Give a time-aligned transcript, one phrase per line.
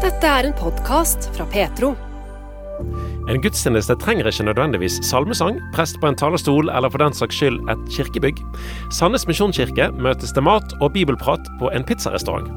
[0.00, 1.90] Dette er en podkast fra Petro.
[3.28, 7.58] En gudstjeneste trenger ikke nødvendigvis salmesang, prest på en talerstol eller for den saks skyld
[7.68, 8.40] et kirkebygg.
[8.96, 12.48] Sandnes misjonskirke møtes til mat og bibelprat på en pizzarestaurant.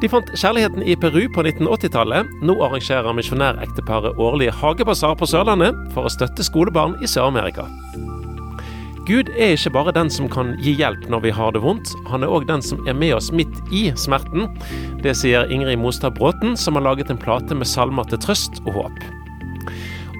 [0.00, 2.32] De fant kjærligheten i Peru på 1980-tallet.
[2.40, 7.68] Nå arrangerer misjonærekteparet årlig hagebasar på Sørlandet for å støtte skolebarn i Sør-Amerika.
[9.02, 12.22] Gud er ikke bare den som kan gi hjelp når vi har det vondt, han
[12.22, 14.46] er òg den som er med oss midt i smerten.
[15.02, 18.76] Det sier Ingrid Mostad Bråten, som har laget en plate med salmer til trøst og
[18.78, 19.04] håp.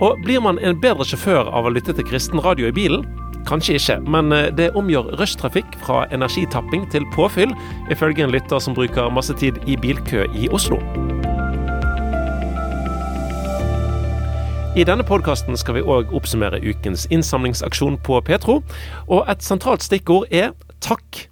[0.02, 3.06] Og blir man en bedre sjåfør av å lytte til kristen radio i bilen?
[3.46, 7.54] Kanskje ikke, men eh, det omgjør rushtrafikk fra energitapping til påfyll,
[7.90, 10.82] ifølge en lytter som bruker masse tid i bilkø i Oslo.
[14.72, 18.62] I denne podkasten skal vi òg oppsummere ukens innsamlingsaksjon på Petro,
[19.04, 21.26] og et sentralt stikkord er takk.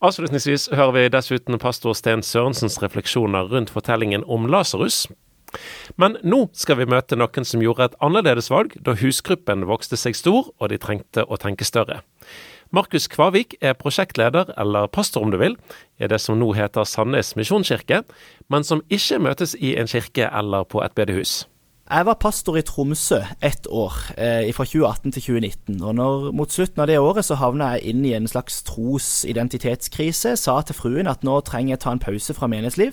[0.00, 5.02] Avslutningsvis hører vi dessuten pastor Sten Sørensens refleksjoner rundt fortellingen om Lasarus.
[6.00, 10.16] Men nå skal vi møte noen som gjorde et annerledes valg da husgruppen vokste seg
[10.16, 12.00] stor og de trengte å tenke større.
[12.72, 15.60] Markus Kvavik er prosjektleder, eller pastor om du vil,
[16.00, 18.00] i det som nå heter Sandnes misjonskirke,
[18.48, 21.42] men som ikke møtes i en kirke eller på et bedehus.
[21.90, 25.82] Jeg var pastor i Tromsø ett år, eh, fra 2018 til 2019.
[25.82, 30.36] og når, Mot slutten av det året så havna jeg inn i en slags tros-identitetskrise.
[30.36, 32.92] Sa til fruen at nå trenger jeg ta en pause fra menighetsliv.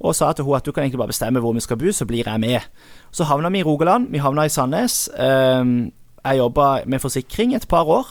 [0.00, 2.06] Og sa til henne at du kan egentlig bare bestemme hvor vi skal bo, så
[2.06, 2.60] blir jeg med.
[3.12, 5.08] Så havna vi i Rogaland, vi havna i Sandnes.
[5.18, 5.90] Eh,
[6.24, 8.06] jeg jobba med forsikring et par år.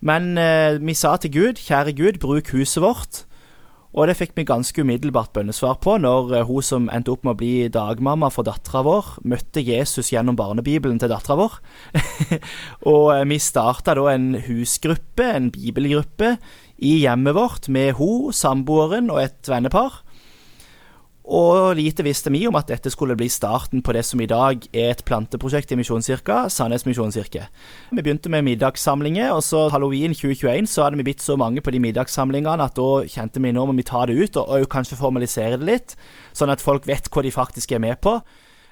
[0.00, 3.25] Men eh, vi sa til Gud, kjære Gud, bruk huset vårt.
[3.96, 7.32] Og det fikk vi ganske umiddelbart bønnesvar på når eh, hun som endte opp med
[7.32, 11.56] å bli dagmamma for dattera vår, møtte Jesus gjennom barnebibelen til dattera vår.
[12.92, 16.36] og eh, vi starta da en husgruppe, en bibelgruppe,
[16.76, 20.02] i hjemmet vårt med hun, samboeren og et vennepar.
[21.26, 24.62] Og lite visste vi om at dette skulle bli starten på det som i dag
[24.70, 27.48] er et planteprosjekt i Misjonskirka, Sandnes misjonskirke.
[27.90, 31.74] Vi begynte med middagssamlinger, og så halloween 2021 så hadde vi blitt så mange på
[31.74, 35.00] de middagssamlingene at da kjente vi nå må vi ta det ut, og, og kanskje
[35.00, 35.96] formalisere det litt,
[36.30, 38.20] sånn at folk vet hva de faktisk er med på.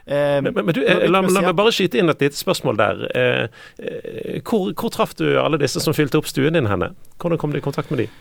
[0.06, 3.02] Eh, men, men, du, eh, la, la, meg bare skyte inn et lite spørsmål der.
[3.18, 6.92] Eh, eh, hvor, hvor traff du alle disse som fylte opp stuen din henne?
[7.18, 8.14] Hvordan kom du i kontakt med dem?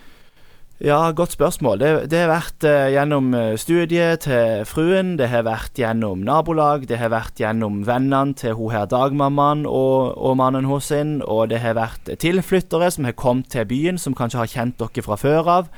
[0.83, 1.79] Ja, godt spørsmål.
[1.79, 6.83] Det, det har vært uh, gjennom eh, studiet til fruen, det har vært gjennom nabolag,
[6.89, 11.61] det har vært gjennom vennene til hun her dagmammaen og, og mannen sin, og det
[11.63, 15.47] har vært tilflyttere som har kommet til byen, som kanskje har kjent dere fra før
[15.53, 15.69] av,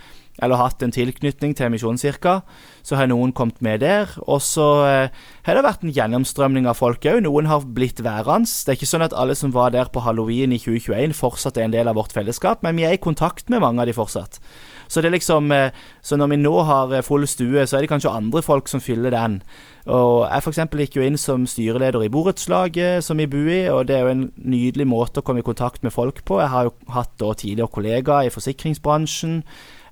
[0.42, 2.40] eller hatt en tilknytning til Misjonskirka.
[2.82, 4.10] Så har noen kommet med der.
[4.26, 7.22] Og så uh, har det vært en gjennomstrømning av folk òg.
[7.24, 8.50] Noen har blitt værende.
[8.50, 11.70] Det er ikke sånn at alle som var der på halloween i 2021 fortsatt er
[11.70, 14.42] en del av vårt fellesskap, men vi er i kontakt med mange av de fortsatt.
[14.88, 17.86] Så det er liksom eh, Så når vi nå har eh, full stue, så er
[17.86, 19.42] det kanskje andre folk som fyller den.
[19.86, 20.60] Og Jeg f.eks.
[20.82, 24.14] gikk jo inn som styreleder i borettslaget som vi bor i, og det er jo
[24.16, 26.40] en nydelig måte å komme i kontakt med folk på.
[26.42, 29.44] Jeg har jo hatt da tidligere kollegaer i forsikringsbransjen.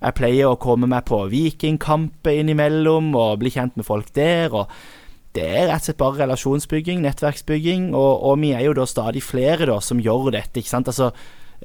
[0.03, 4.53] Jeg pleier å komme meg på vikingkamper innimellom og bli kjent med folk der.
[4.53, 4.67] og
[5.33, 9.23] det er rett og slett bare relasjonsbygging, nettverksbygging, og, og vi er jo da stadig
[9.25, 10.59] flere da som gjør dette.
[10.61, 10.91] ikke sant?
[10.91, 11.09] Altså,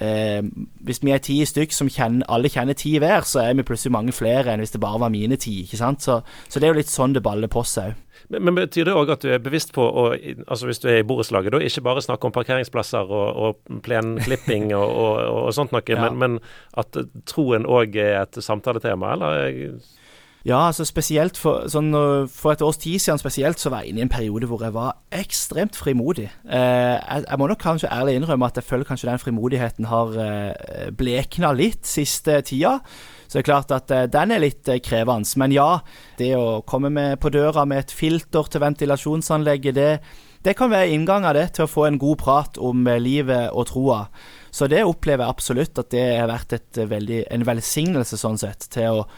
[0.01, 0.43] Eh,
[0.87, 3.95] hvis vi er ti stykk som kjenner, alle kjenner ti hver, så er vi plutselig
[3.95, 5.63] mange flere enn hvis det bare var mine ti.
[5.65, 6.05] ikke sant?
[6.05, 8.05] Så, så det er jo litt sånn det baller på seg òg.
[8.29, 10.09] Men, men, Betyr det òg at du er bevisst på, å,
[10.51, 14.73] altså hvis du er i borettslaget, da ikke bare snakke om parkeringsplasser og, og plenklipping
[14.77, 16.01] og, og, og, sånt noe, ja.
[16.03, 16.39] men, men,
[16.79, 16.99] at
[17.31, 19.79] troen òg er et samtaletema, eller?
[20.49, 21.91] Ja, altså spesielt for, sånn,
[22.33, 24.73] for, et års tid siden spesielt, så var jeg inne i en periode hvor jeg
[24.73, 26.31] var ekstremt frimodig.
[26.49, 30.17] Eh, jeg, jeg, må nok kanskje ærlig innrømme at jeg føler kanskje den frimodigheten har
[30.25, 32.79] eh, blekna litt siste tida.
[33.29, 35.29] Så det er klart at eh, den er litt eh, krevende.
[35.37, 35.69] Men ja,
[36.17, 39.91] det å komme med på døra med et filter til ventilasjonsanlegget, det,
[40.49, 43.69] det kan være inngangen det, til å få en god prat om eh, livet og
[43.69, 44.07] troa.
[44.49, 48.41] Så det opplever jeg absolutt at det har vært et, eh, veldig, en velsignelse sånn
[48.41, 49.09] sett, til å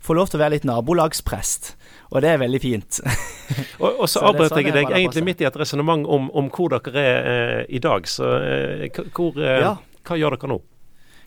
[0.00, 1.74] få lov til å være litt nabolagsprest,
[2.10, 3.00] og det er veldig fint.
[3.82, 6.50] og, og, så, så avbrøt sånn jeg deg egentlig midt i et resonnement om, om,
[6.54, 8.08] hvor dere er eh, i dag.
[8.08, 9.76] Så eh, hvor, eh, ja.
[10.06, 10.60] hva gjør dere nå?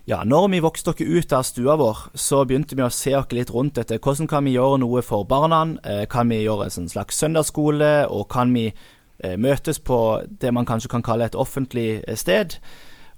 [0.06, 3.32] Ja, når vi vokste oss ut av stua vår, så begynte vi å se oss
[3.32, 5.62] litt rundt etter hvordan kan vi gjøre noe for barna.
[5.88, 10.52] Eh, kan vi gjøre en sånn slags søndagsskole, og kan vi eh, møtes på det
[10.52, 12.58] man kanskje kan kalle et offentlig eh, sted?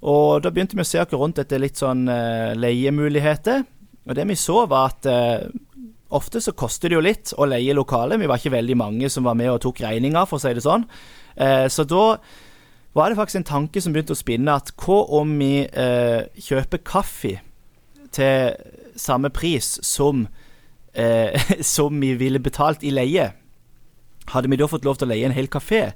[0.06, 3.64] Og da begynte vi å se oss rundt etter litt sånn leiemuligheter.
[4.06, 5.46] Og det vi så, var at eh,
[6.14, 8.18] ofte så koster det jo litt å leie lokale.
[8.20, 10.64] Vi var ikke veldig mange som var med og tok regninga, for å si det
[10.64, 10.86] sånn.
[11.36, 12.04] Eh, så da
[12.96, 16.84] var det faktisk en tanke som begynte å spinne, at hva om vi eh, kjøper
[16.86, 17.34] kaffe
[18.16, 18.54] til
[18.96, 20.24] samme pris som
[20.96, 23.32] eh, som vi ville betalt i leie.
[24.32, 25.90] Hadde vi da fått lov til å leie en hel kafé,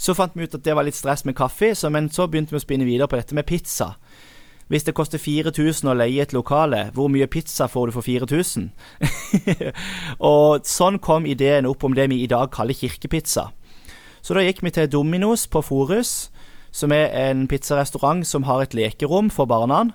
[0.00, 2.54] så fant vi ut at det var litt stress med kaffe, så, men så begynte
[2.54, 3.94] vi å spinne videre på dette med pizza.
[4.70, 8.68] Hvis det koster 4000 å leie et lokale, hvor mye pizza får du for 4000?
[10.30, 13.48] og sånn kom ideen opp om det vi i dag kaller kirkepizza.
[14.22, 16.30] Så da gikk vi til Dominos på Forus,
[16.70, 19.88] som er en pizzarestaurant som har et lekerom for barna,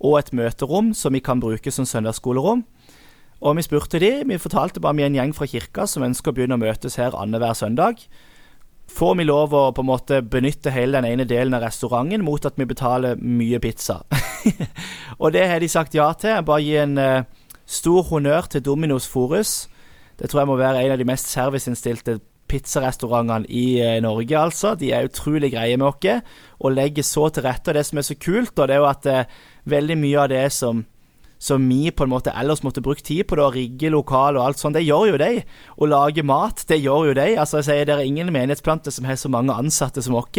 [0.00, 2.64] og et møterom som vi kan bruke som søndagsskolerom.
[3.42, 6.38] Og vi spurte de, vi fortalte bare med en gjeng fra kirka som ønsker å
[6.38, 8.00] begynne å møtes her annenhver søndag.
[8.92, 12.44] Får vi lov å på en måte benytte hele den ene delen av restauranten mot
[12.44, 14.02] at vi betaler mye pizza?
[15.22, 16.42] og det har de sagt ja til.
[16.44, 19.54] Bare gi en uh, stor honnør til Dominos Forus.
[20.20, 22.18] Det tror jeg må være en av de mest serviceinnstilte
[22.52, 24.74] pizzarestaurantene i uh, Norge, altså.
[24.76, 27.72] De er utrolig greie med oss og legger så til rette.
[27.72, 30.32] Og det som er så kult, og det er jo at uh, veldig mye av
[30.34, 30.84] det som
[31.42, 34.60] som vi på en måte ellers måtte brukt tid på, da, rigge lokal og alt
[34.60, 34.76] sånt.
[34.78, 35.40] Det gjør jo de.
[35.74, 37.24] Å lage mat, det gjør jo de.
[37.34, 40.30] Altså, jeg sier Det er ingen menighetsplanter som har så mange ansatte som oss.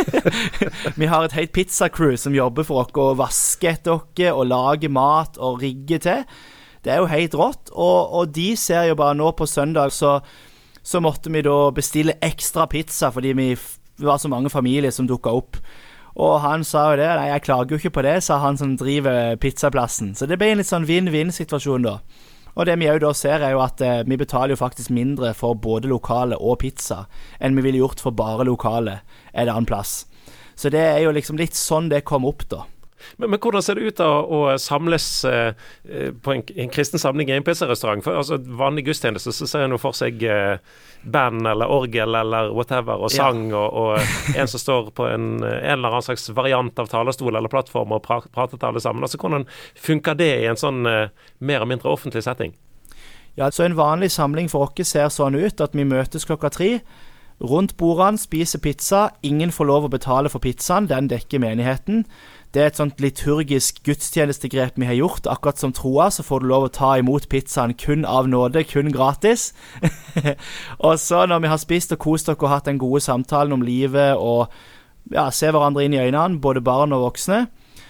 [1.00, 4.96] vi har et helt pizzacrew som jobber for oss og vasker etter oss og lager
[4.96, 6.24] mat og rigger til.
[6.84, 7.74] Det er jo helt rått.
[7.76, 10.22] Og, og de ser jo bare nå på søndag, så,
[10.80, 13.52] så måtte vi da bestille ekstra pizza fordi vi
[14.00, 15.60] var så mange familier som dukka opp.
[16.14, 17.08] Og han sa jo det.
[17.18, 20.14] Nei, jeg klager jo ikke på det, sa han som driver pizzaplassen.
[20.14, 21.98] Så det ble en litt sånn vinn-vinn-situasjon, da.
[22.54, 25.32] Og det vi òg da ser, er jo at eh, vi betaler jo faktisk mindre
[25.34, 27.04] for både lokale og pizza
[27.42, 29.00] enn vi ville gjort for bare lokale
[29.32, 30.04] en annen plass.
[30.54, 32.62] Så det er jo liksom litt sånn det kom opp, da.
[33.16, 35.52] Men, men, hvordan ser det ut da å samles eh,
[35.88, 38.04] eh, på en, en, kristen samling i en PC-restaurant?
[38.04, 40.56] For altså, Vanlig gudstjeneste så ser en for seg eh,
[41.04, 43.60] band eller orgel eller whatever, og sang, ja.
[43.60, 47.52] og, og, en som står på en, en, eller annen slags variant av talerstol eller
[47.52, 49.04] plattform og pra, prater til alle sammen.
[49.04, 49.48] Altså, Hvordan
[49.80, 52.54] funker det i en sånn mer eller mindre offentlig setting?
[53.34, 56.70] Ja, altså En vanlig samling for oss ser sånn ut at vi møtes klokka tre.
[57.42, 59.08] Rundt bordene spiser pizza.
[59.26, 62.04] Ingen får lov å betale for pizzaen, den dekker menigheten.
[62.54, 65.26] Det er et sånt liturgisk gudstjenestegrep vi har gjort.
[65.26, 68.92] Akkurat som troa, så får du lov å ta imot pizzaen kun av nåde, kun
[68.94, 69.48] gratis.
[70.86, 73.66] og så, når vi har spist og kost dere og hatt den gode samtalen om
[73.66, 74.54] livet og
[75.10, 77.48] ja, se hverandre inn i øynene, både barn og voksne,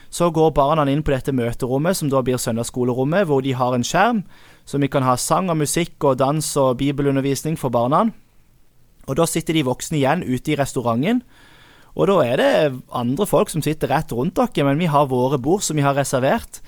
[0.09, 3.85] så går barna inn på dette møterommet, som da blir søndagsskolerommet, hvor de har en
[3.85, 4.25] skjerm,
[4.65, 8.07] så vi kan ha sang og musikk og dans og bibelundervisning for barna.
[9.05, 11.21] Og da sitter de voksne igjen ute i restauranten
[11.95, 15.39] og da er det andre folk som sitter rett rundt dere, men vi har våre
[15.39, 16.59] bord som vi har reservert.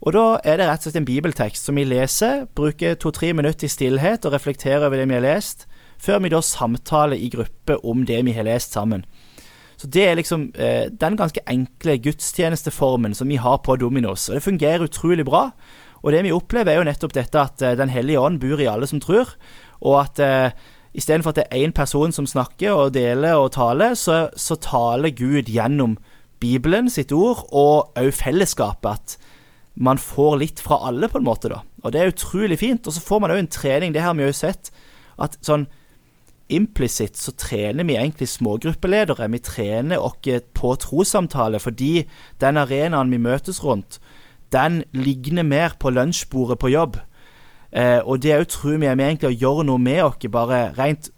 [0.00, 3.66] Og da er det rett og slett en bibeltekst som vi leser, bruker to-tre minutter
[3.66, 5.66] i stillhet og reflekterer over det vi har lest,
[6.00, 9.04] før vi da samtaler i gruppe om det vi har lest sammen.
[9.80, 14.28] Så det er liksom eh, den ganske enkle gudstjenesteformen som vi har på Dominos.
[14.28, 15.46] Og det fungerer utrolig bra.
[16.00, 18.68] Og det vi opplever, er jo nettopp dette at eh, Den hellige ånd bor i
[18.68, 19.32] alle som tror,
[19.80, 20.52] og at eh,
[20.96, 25.14] Istedenfor at det er én person som snakker og deler og taler, så, så taler
[25.14, 25.98] Gud gjennom
[26.40, 28.90] Bibelen, sitt ord, og òg fellesskapet.
[28.90, 29.18] At
[29.74, 31.50] man får litt fra alle, på en måte.
[31.52, 31.60] da.
[31.84, 32.86] Og det er utrolig fint.
[32.86, 34.72] Og så får man òg en trening, det har vi òg sett,
[35.20, 35.68] at sånn
[36.50, 39.28] implisitt så trener vi egentlig smågruppeledere.
[39.30, 40.18] Vi trener oss
[40.58, 42.08] på trossamtale fordi
[42.42, 44.00] den arenaen vi møtes rundt,
[44.50, 46.98] den ligner mer på lunsjbordet på jobb
[47.72, 51.10] Eh, og det òg tror vi med egentlig å gjøre noe med oss, bare rent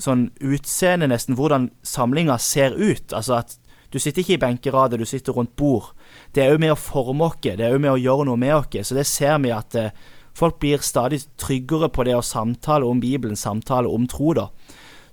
[0.00, 3.14] sånn utseende, nesten, hvordan samlinga ser ut.
[3.14, 3.56] Altså at
[3.94, 5.92] du sitter ikke i benkerader, du sitter rundt bord.
[6.34, 8.56] Det er òg med å forme oss, det er òg med å gjøre noe med
[8.56, 8.88] oss.
[8.88, 9.92] Så det ser vi at eh,
[10.34, 14.48] folk blir stadig tryggere på det å samtale om Bibelen, samtale om tro, da.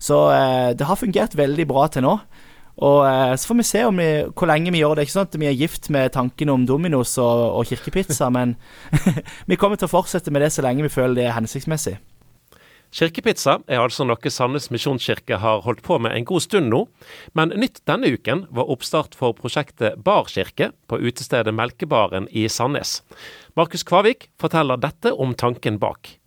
[0.01, 2.17] Så eh, det har fungert veldig bra til nå.
[2.81, 5.05] Og eh, Så får vi se vi, hvor lenge vi gjør det.
[5.05, 8.55] ikke sånn at Vi er gift med tanken om Dominos og, og kirkepizza, men
[9.49, 11.99] vi kommer til å fortsette med det så lenge vi føler det er hensiktsmessig.
[12.91, 16.81] Kirkepizza er altså noe Sandnes misjonskirke har holdt på med en god stund nå,
[17.39, 22.97] men nytt denne uken var oppstart for prosjektet Barkirke på utestedet Melkebaren i Sandnes.
[23.55, 26.17] Markus Kvavik forteller dette om tanken bak.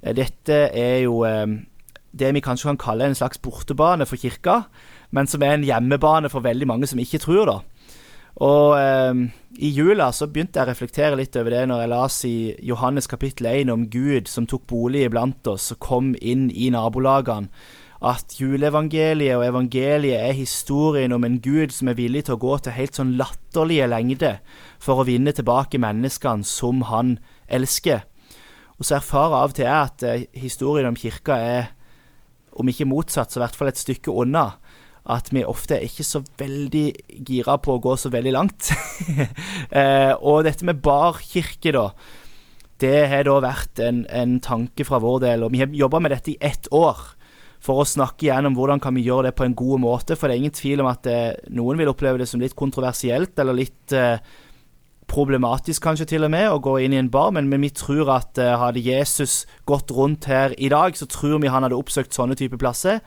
[0.00, 1.44] Eh, dette er jo eh,
[2.16, 4.62] det vi kanskje kan kalle en slags bortebane for kirka
[5.10, 7.58] men som er en hjemmebane for veldig mange som ikke tror, da.
[8.44, 9.24] Og eh,
[9.58, 12.36] i jula så begynte jeg å reflektere litt over det når jeg las i
[12.68, 17.50] Johannes kapittel 1 om Gud som tok bolig iblant oss og kom inn i nabolagene.
[17.98, 22.52] At juleevangeliet og evangeliet er historien om en Gud som er villig til å gå
[22.62, 24.38] til helt sånn latterlige lengder
[24.78, 27.16] for å vinne tilbake menneskene som han
[27.50, 28.04] elsker.
[28.78, 31.72] Og så erfarer av og til jeg at eh, historien om kirka er,
[32.54, 34.46] om ikke motsatt, så i hvert fall et stykke unna
[35.08, 36.86] at vi ofte er ikke så veldig
[37.26, 38.70] gira på å gå så veldig langt.
[39.78, 41.88] eh, og dette med barkirke, da.
[42.78, 46.14] Det har da vært en, en tanke fra vår del, og vi har jobba med
[46.14, 47.00] dette i ett år.
[47.64, 50.14] For å snakke gjennom hvordan kan vi gjøre det på en god måte.
[50.14, 53.34] For det er ingen tvil om at eh, noen vil oppleve det som litt kontroversielt,
[53.40, 54.20] eller litt eh,
[55.08, 57.32] problematisk kanskje til og med, å gå inn i en bar.
[57.34, 61.40] Men, men vi tror at eh, hadde Jesus gått rundt her i dag, så tror
[61.42, 63.00] vi han hadde oppsøkt sånne type plasser.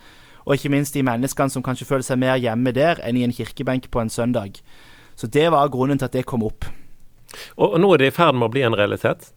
[0.46, 3.36] Og ikke minst de menneskene som kanskje føler seg mer hjemme der enn i en
[3.36, 4.62] kirkebenk på en søndag.
[5.16, 6.66] Så det var grunnen til at det kom opp.
[7.58, 9.30] Og, og nå er det i ferd med å bli en realitet?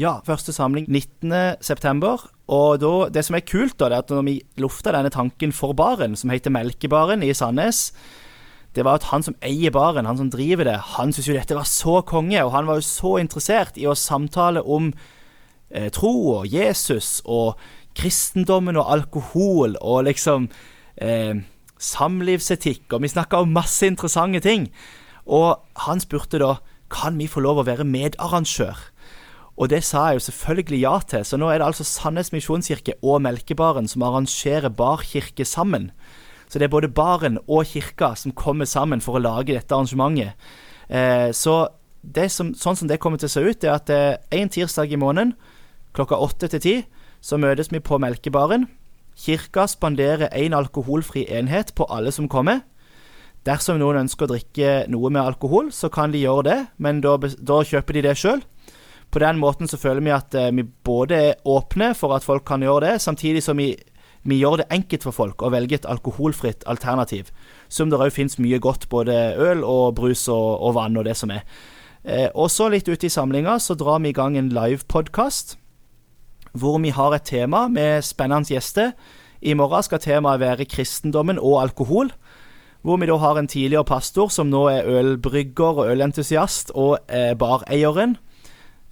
[0.00, 2.14] Ja, første samling 19.9.
[2.50, 5.54] Og da, det som er kult, da, det er at når vi lufta denne tanken
[5.54, 7.92] for baren, som heter Melkebaren i Sandnes,
[8.74, 11.54] det var at han som eier baren, han som driver det, han syntes jo dette
[11.54, 14.90] var så konge, og han var jo så interessert i å samtale om
[15.70, 16.10] eh, tro
[16.40, 17.54] og Jesus og
[17.98, 20.48] kristendommen og alkohol og liksom
[20.96, 21.40] eh,
[21.80, 24.68] samlivsetikk, og vi snakka om masse interessante ting.
[25.24, 26.56] Og han spurte da
[26.92, 28.90] kan vi få lov å være medarrangør.
[29.54, 32.96] Og det sa jeg jo selvfølgelig ja til, så nå er det altså Sandnes misjonskirke
[33.06, 35.92] og Melkebaren som arrangerer barkirke sammen.
[36.50, 40.34] Så det er både baren og kirka som kommer sammen for å lage dette arrangementet.
[40.90, 41.68] Eh, så
[42.28, 45.00] som, sånn som det kommer til å se ut, er at eh, en tirsdag i
[45.00, 45.32] måneden
[45.94, 46.74] klokka åtte til ti
[47.24, 48.66] så møtes vi på Melkebaren.
[49.16, 52.60] Kirka spanderer én alkoholfri enhet på alle som kommer.
[53.48, 57.16] Dersom noen ønsker å drikke noe med alkohol, så kan de gjøre det, men da,
[57.20, 58.44] da kjøper de det sjøl.
[59.12, 62.44] På den måten så føler vi at eh, vi både er åpne for at folk
[62.48, 63.70] kan gjøre det, samtidig som vi,
[64.24, 67.30] vi gjør det enkelt for folk å velge et alkoholfritt alternativ.
[67.68, 71.16] Som det òg fins mye godt, både øl og brus og, og vann og det
[71.20, 71.44] som er.
[72.04, 75.58] Eh, og så litt ute i samlinga så drar vi i gang en livepodkast
[76.54, 78.94] hvor vi har et tema med spennende gjester.
[79.44, 82.12] I morgen skal temaet være kristendommen og alkohol.
[82.84, 87.32] Hvor vi da har en tidligere pastor som nå er ølbrygger og ølentusiast, og eh,
[87.36, 88.18] bareieren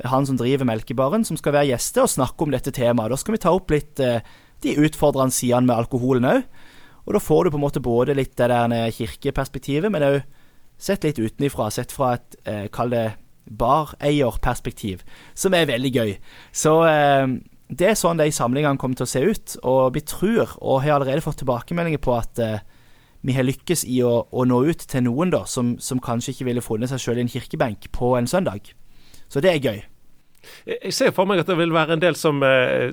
[0.08, 3.12] han som driver Melkebaren, som skal være gjester og snakke om dette temaet.
[3.12, 4.24] Da skal vi ta opp litt eh,
[4.64, 6.46] de utfordrende sidene med alkoholen òg.
[7.06, 10.20] Og da får du på en måte både litt det der kirkeperspektivet, men òg
[10.82, 11.68] sett litt utenifra.
[11.70, 15.02] Sett fra et, eh, kall det, bareierperspektiv,
[15.34, 16.12] som er veldig gøy.
[16.54, 17.26] Så eh,
[17.68, 19.56] det er sånn de samlingene kommer til å se ut.
[19.68, 22.64] Og vi tror, og har allerede fått tilbakemeldinger på at eh,
[23.22, 26.48] vi har lykkes i å, å, nå ut til noen da, som, som kanskje ikke
[26.50, 28.74] ville funnet seg sjøl i en kirkebenk på en søndag.
[29.30, 29.80] Så det er gøy.
[30.66, 32.92] Jeg ser for meg at det vil være en del som eh,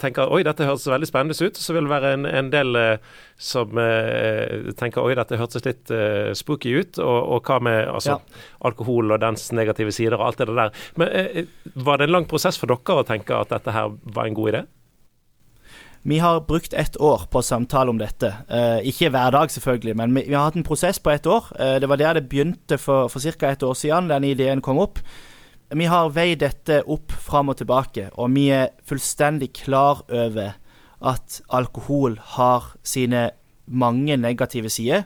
[0.00, 1.60] tenker oi, dette høres veldig spennende ut.
[1.60, 5.92] Så vil det være en, en del eh, som eh, tenker oi, dette hørtes litt
[5.94, 7.00] eh, spooky ut.
[7.00, 8.42] Og, og, hva med altså, ja.
[8.68, 10.76] alkohol og dens negative sider og alt det der.
[11.00, 14.28] Men eh, var det en lang prosess for dere å tenke at dette her var
[14.28, 14.66] en god idé?
[16.02, 18.32] Vi har brukt ett år på samtale om dette.
[18.48, 21.50] Eh, ikke hver dag, selvfølgelig, men vi, vi, har hatt en prosess på ett år.
[21.60, 23.50] Eh, det var der det begynte for, for ca.
[23.50, 25.02] et år siden, den ideen kom opp.
[25.70, 30.56] Vi har veid dette opp fram og tilbake, og vi er fullstendig klar over
[31.00, 33.30] at alkohol har sine
[33.70, 35.04] mange negative sider.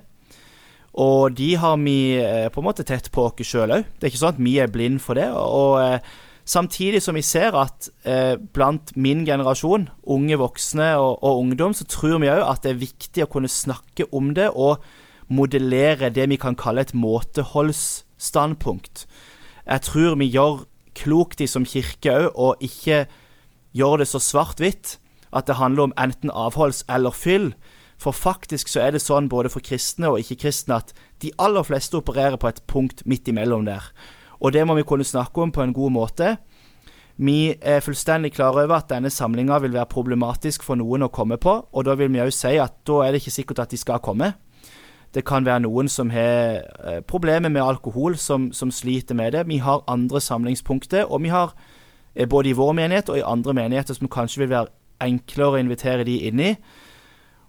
[0.94, 3.85] Og de har vi eh, på en måte tett på oss sjøl òg.
[3.99, 5.28] Det er ikke sånn at vi er blind for det.
[5.35, 5.99] Og eh,
[6.49, 11.85] samtidig som vi ser at eh, blant min generasjon, unge voksne og, og ungdom, så
[11.90, 14.75] tror vi òg at det er viktig å kunne snakke om det og
[15.28, 19.06] modellere det vi kan kalle et måteholdsstandpunkt.
[19.64, 23.06] Jeg tror vi gjør klokt i som kirke òg, og ikke
[23.75, 24.99] gjør det så svart-hvitt
[25.35, 27.52] at det handler om enten avholds eller fyll.
[27.99, 30.92] For faktisk så er det sånn både for kristne og ikke-kristne at
[31.23, 33.83] de aller fleste opererer på et punkt midt imellom der.
[34.40, 36.37] Og det må vi kunne snakke om på en god måte.
[37.16, 41.38] Vi er fullstendig klar over at denne samlinga vil være problematisk for noen å komme
[41.38, 43.78] på, og da vil vi òg si at da er det ikke sikkert at de
[43.78, 44.33] skal komme.
[45.14, 49.47] Det kan være noen som har eh, problemer med alkohol, som, som, sliter med det.
[49.47, 51.54] Vi har andre samlingspunkter, og vi har
[52.14, 54.73] eh, både i vår menighet og i andre menigheter som kanskje vil være
[55.04, 56.50] enklere å invitere de inn i.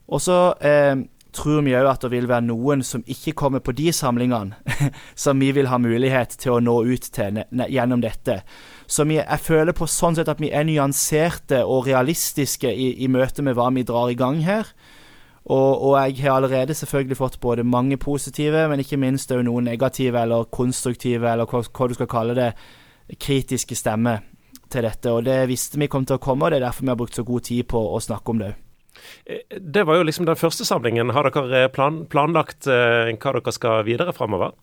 [0.05, 0.93] Og så eh,
[1.35, 4.55] tror vi òg at det vil være noen som ikke kommer på de samlingene,
[5.23, 8.41] som vi vil ha mulighet til å nå ut til gjennom dette.
[8.87, 13.09] Så vi, jeg føler på sånn sett at vi er nyanserte og realistiske i, i
[13.11, 14.69] møte med hva vi drar i gang her.
[15.45, 19.67] Og, og, jeg har allerede selvfølgelig fått både mange positive, men ikke minst òg noen
[19.69, 22.51] negative eller konstruktive, eller hva, hva, du skal kalle det,
[23.21, 24.23] kritiske stemmer
[24.73, 25.11] til dette.
[25.13, 27.17] Og det visste vi kom til å komme, og det er derfor vi har brukt
[27.17, 28.61] så god tid på å snakke om det òg.
[29.25, 31.13] Eh, det var jo liksom den første samlingen.
[31.13, 34.55] Har dere plan, planlagt eh, hva dere skal videre framover?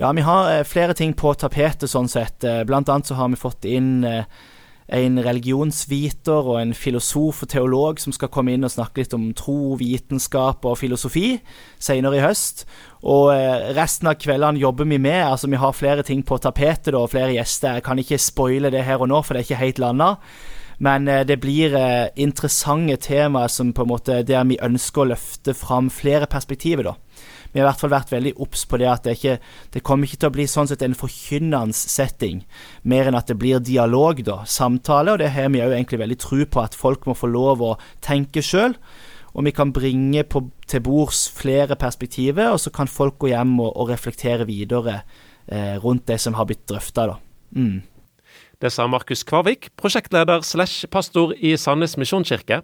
[0.00, 2.42] Ja, vi har eh, flere ting på tapetet sånn sett.
[2.66, 4.02] Blant annet så har vi fått inn
[4.92, 9.30] en religionsviter og en filosof og teolog som skal komme inn og snakke litt om
[9.36, 11.38] tro, vitenskap og filosofi
[11.80, 12.66] senere i høst.
[13.08, 15.22] Og eh, resten av kveldene jobber vi med.
[15.24, 17.78] altså Vi har flere ting på tapetet og flere gjester.
[17.78, 20.14] Jeg kan ikke spoile det her og nå, for det er ikke helt landa.
[20.82, 25.12] Men eh, det blir eh, interessante temaer som på en måte der vi ønsker å
[25.14, 26.92] løfte fram flere perspektiver.
[26.92, 26.96] da
[27.52, 29.36] vi har i hvert fall vært veldig obs på det at det ikke
[29.74, 32.42] det kommer ikke til å bli sånn sett en forkynnende setting,
[32.88, 35.12] mer enn at det blir dialog, da, samtale.
[35.12, 37.74] Og det har vi òg egentlig veldig tro på, at folk må få lov å
[38.04, 38.76] tenke sjøl.
[39.32, 43.54] Og vi kan bringe på, til bords flere perspektiver, og så kan folk gå hjem
[43.60, 45.02] og, og reflektere videre
[45.46, 47.14] eh, rundt det som har blitt drøfta.
[47.56, 47.80] Mm.
[48.62, 52.60] Det sa Markus Kvarvik, prosjektleder slash pastor i Sandnes misjonskirke.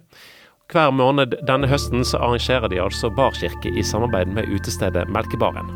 [0.69, 5.71] Hver måned denne høsten så arrangerer de altså barkirke i samarbeid med utestedet Melkebaren.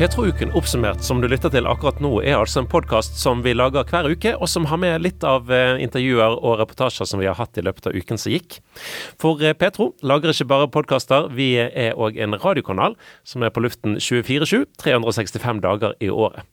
[0.00, 3.84] Petro-uken oppsummert som du lytter til akkurat nå, er altså en podkast som vi lager
[3.84, 7.36] hver uke, og som har med litt av eh, intervjuer og reportasjer som vi har
[7.36, 8.56] hatt i løpet av uken som gikk.
[9.20, 12.96] For eh, Petro lager ikke bare podkaster, vi er òg en radiokanal
[13.28, 16.48] som er på luften 24-7, 365 dager i året.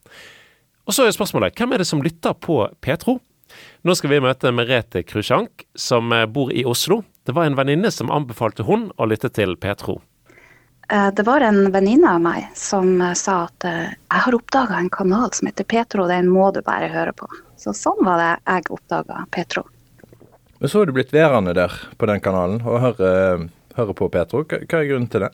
[0.84, 3.22] Og så er spørsmålet, hvem er det som lytter på Petro?
[3.88, 7.06] Nå skal vi møte Merete Krusjank, som eh, bor i Oslo.
[7.24, 10.02] Det var en venninne som anbefalte hun å lytte til Petro.
[10.92, 14.78] Eh, det var en venninne av meg som eh, sa at eh, jeg har oppdaga
[14.80, 17.28] en kanal som heter Petro, den må du bare høre på.
[17.60, 19.66] Så sånn var det jeg oppdaga Petro.
[20.58, 23.10] Men så har du blitt værende der på den kanalen og høre,
[23.76, 24.46] høre på Petro.
[24.48, 25.34] Hva, er grunnen til det?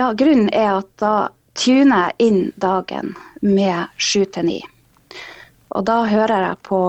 [0.00, 1.14] Ja, Grunnen er at da
[1.52, 3.12] tuner jeg inn dagen
[3.44, 4.58] med sju til ni.
[5.76, 6.80] Og da hører jeg på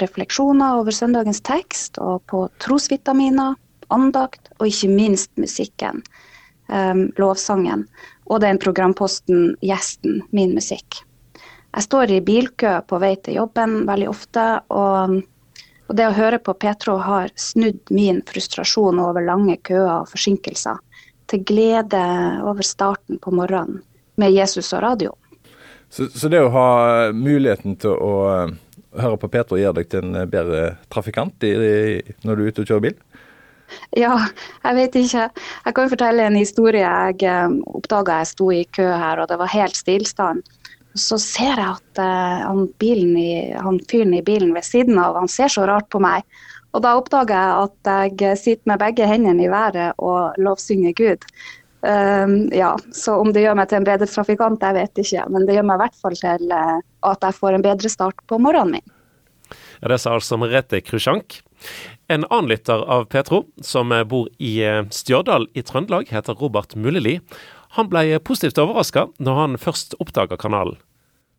[0.00, 3.58] refleksjoner over søndagens tekst, og på trosvitaminer,
[3.92, 6.04] andakt og ikke minst musikken
[6.68, 7.86] um, lovsangen
[8.26, 11.02] og den programposten Gjesten, min musikk.
[11.76, 15.18] Jeg står i bilkø på vei til jobben veldig ofte, og,
[15.86, 20.80] og det å høre på Petro har snudd min frustrasjon over lange køer og forsinkelser
[21.30, 22.02] til glede
[22.46, 23.82] over starten på morgenen
[24.16, 25.12] med Jesus og radio.
[25.92, 26.68] Så, så det å ha
[27.14, 28.54] muligheten til å uh,
[28.96, 32.64] høre på Petro gjør deg til en bedre trafikant i, i, når du er ute
[32.64, 32.96] og kjører bil?
[33.96, 34.14] Ja,
[34.64, 35.26] jeg vet ikke.
[35.66, 36.84] Jeg kan fortelle en historie.
[36.84, 40.44] Jeg eh, oppdaga jeg sto i kø her, og det var helt stillstand.
[40.96, 45.28] Så ser jeg at uh, han, i, han, fyren i bilen ved siden av, han
[45.28, 46.24] ser så rart på meg.
[46.72, 51.28] Og da oppdager jeg at jeg sitter med begge hendene i været og lovsynger Gud.
[51.86, 55.26] Um, ja, så om det gjør meg til en bedre trafikant, jeg vet ikke.
[55.30, 56.78] Men det gjør meg i hvert fall til uh,
[57.12, 58.94] at jeg får en bedre start på morgenen min.
[59.82, 61.42] Ja, det sa altså Merete Krusjank.
[62.08, 67.16] En annen lytter av Petro, som bor i eh, Stjørdal i Trøndelag, heter Robert Mulleli.
[67.74, 70.78] Han ble positivt overraska når han først oppdaga kanalen.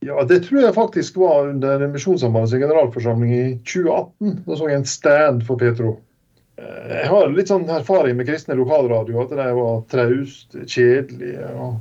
[0.06, 4.44] Ja, Det tror jeg faktisk var under Misjonssambandets generalforsamling i 2018.
[4.46, 5.96] Da så jeg en stand for Petro.
[6.60, 11.80] Eh, jeg har litt sånn erfaring med kristne lokalradioer, at de var traust, kjedelige og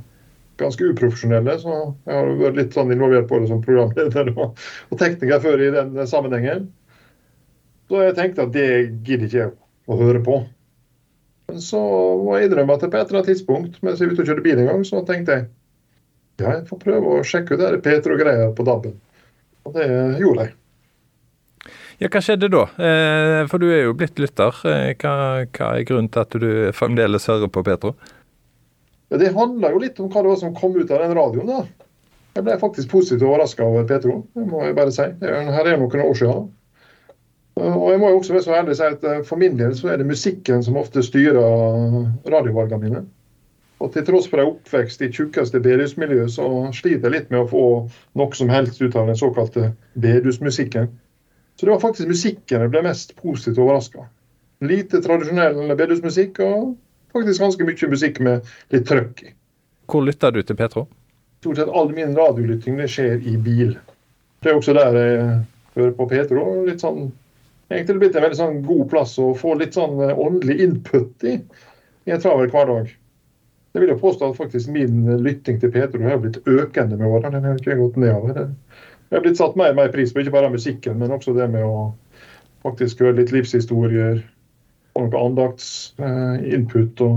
[0.57, 1.59] ganske uprofesjonelle.
[1.61, 1.75] Så
[2.07, 6.07] jeg har vært litt sånn involvert på det som programleder og tekniker før i den
[6.09, 6.71] sammenhengen.
[7.87, 8.69] Så jeg tenkte at det
[9.07, 9.53] gidder ikke jeg
[9.87, 10.41] å høre på.
[11.63, 11.79] Så
[12.19, 14.43] må jeg innrømme at på et eller annet tidspunkt mens jeg var ute og kjørte
[14.43, 15.47] bil en gang, så tenkte jeg
[16.37, 18.97] ja, jeg får prøve å sjekke ut det Peter og greier på DAB-en.
[19.65, 19.87] Og det
[20.21, 20.53] gjorde jeg.
[21.97, 22.67] Ja, Hva skjedde da?
[22.77, 24.53] Eh, for du er jo blitt lytter.
[24.69, 25.15] Eh, hva,
[25.49, 27.95] hva, er grunnen til at du fremdeles hører på Petro?
[29.09, 31.49] Ja, det handla jo litt om hva det var som kom ut av den radioen.
[31.49, 31.87] da.
[32.37, 35.07] Jeg ble faktisk positivt overraska over Petro, det må jeg bare si.
[35.25, 36.51] Her er noen år siden.
[37.57, 39.75] Og jeg må jo også være så ærlig å si at eh, For min del
[39.77, 41.37] så er det musikken som ofte styrer
[42.29, 43.03] radiovalgene mine.
[43.79, 47.49] Og Til tross for en oppvekst i tjukkeste bedehusmiljø, så sliter jeg litt med å
[47.51, 47.65] få
[48.17, 50.89] noe som helst ut av den såkalte bedehusmusikken.
[51.57, 54.07] Så det var faktisk musikken jeg ble mest positivt overraska.
[54.65, 56.73] Lite tradisjonell bedehusmusikk, og
[57.13, 59.35] faktisk ganske mye musikk med litt trøkk i.
[59.87, 60.87] Hvor lytter du til Petro?
[61.41, 63.77] Stort sett all min radiolytting det skjer i bil.
[64.41, 65.37] Det er også der jeg
[65.77, 66.47] hører på Petro.
[66.65, 67.11] Litt sånn
[67.69, 71.39] egentlig blitt en veldig sånn god plass å få litt sånn eh, åndelig input i
[72.07, 72.93] i en travel hverdag.
[73.75, 77.35] Jeg vil jo påstå at faktisk min lytting til Petro har blitt økende med årene.
[77.35, 78.53] Den har ikke gått nedover.
[79.09, 81.49] Jeg har blitt satt mer og mer pris på ikke bare musikken, men også det
[81.51, 81.89] med å
[82.63, 84.21] faktisk høre litt livshistorier
[84.95, 87.03] og noe andaktsinput.
[87.03, 87.11] Eh,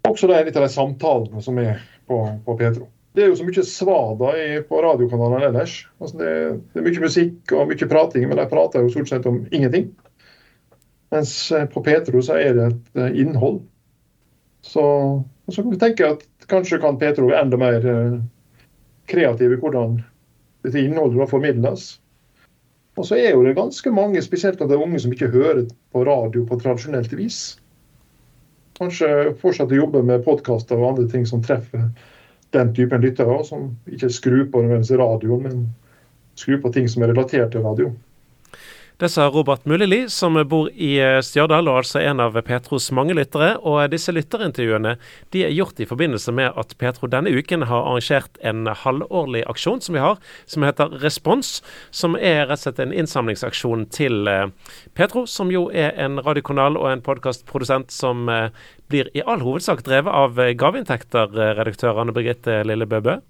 [0.00, 3.46] og også litt av de samtalene som er på, på Petro det er jo så
[3.46, 4.32] mye svada
[4.68, 5.80] på radiokanalene ellers.
[5.98, 6.34] Altså det,
[6.70, 9.88] det, er mye musikk og mye prating, men de prater jo stort sett om ingenting.
[11.10, 11.32] Mens
[11.72, 13.64] på Petro så er det et innhold.
[14.62, 14.84] Så,
[15.50, 17.88] så tenker jeg at kanskje kan Petro være enda mer
[19.10, 19.98] kreativ i hvordan
[20.62, 21.96] dette innholdet formidles.
[22.98, 26.04] Og så er jo det ganske mange, spesielt av de unge, som ikke hører på
[26.06, 27.40] radio på tradisjonelt vis.
[28.78, 31.88] Kanskje fortsette å jobbe med podkaster og andre ting som treffer
[32.56, 34.62] den typen lyttere, som ikke skrur på
[34.98, 35.66] radioen, men
[36.38, 37.92] skrur på ting som er relatert til radio.
[39.00, 43.14] Det sa Robert Mullili, som bor i eh, Stjørdal og altså en av Petros mange
[43.16, 43.54] lyttere.
[43.64, 44.92] Og disse lytterintervjuene
[45.32, 49.80] de er gjort i forbindelse med at Petro denne uken har arrangert en halvårlig aksjon
[49.80, 51.54] som vi har, som heter Respons.
[51.88, 54.52] Som er rett og slett en innsamlingsaksjon til eh,
[54.92, 58.52] Petro, som jo er en radiokanal og en podkastprodusent som eh,
[58.92, 63.22] blir i all hovedsak drevet av gaveinntekter, redaktør Anne Birgitte Lille Bøbø.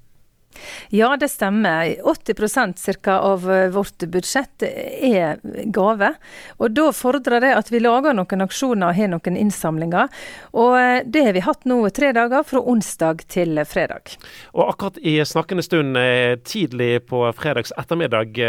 [0.88, 1.94] Ja, det stemmer.
[2.04, 5.38] 80% cirka av eh, vårt budsjett er
[5.70, 6.12] gave.
[6.58, 10.10] Og da fordrer det at vi lager noen aksjoner og har noen innsamlinger.
[10.58, 14.16] Og eh, det har vi hatt nå tre dager, fra onsdag til fredag.
[14.56, 18.42] Og akkurat i snakkende stund eh, tidlig på fredags ettermiddag,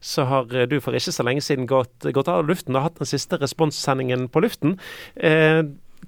[0.00, 3.10] så har du for ikke så lenge siden gått, gått av luften og hatt den
[3.10, 4.78] siste responssendingen på luften.
[5.16, 5.64] Eh,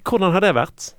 [0.07, 0.91] hvordan har det vært?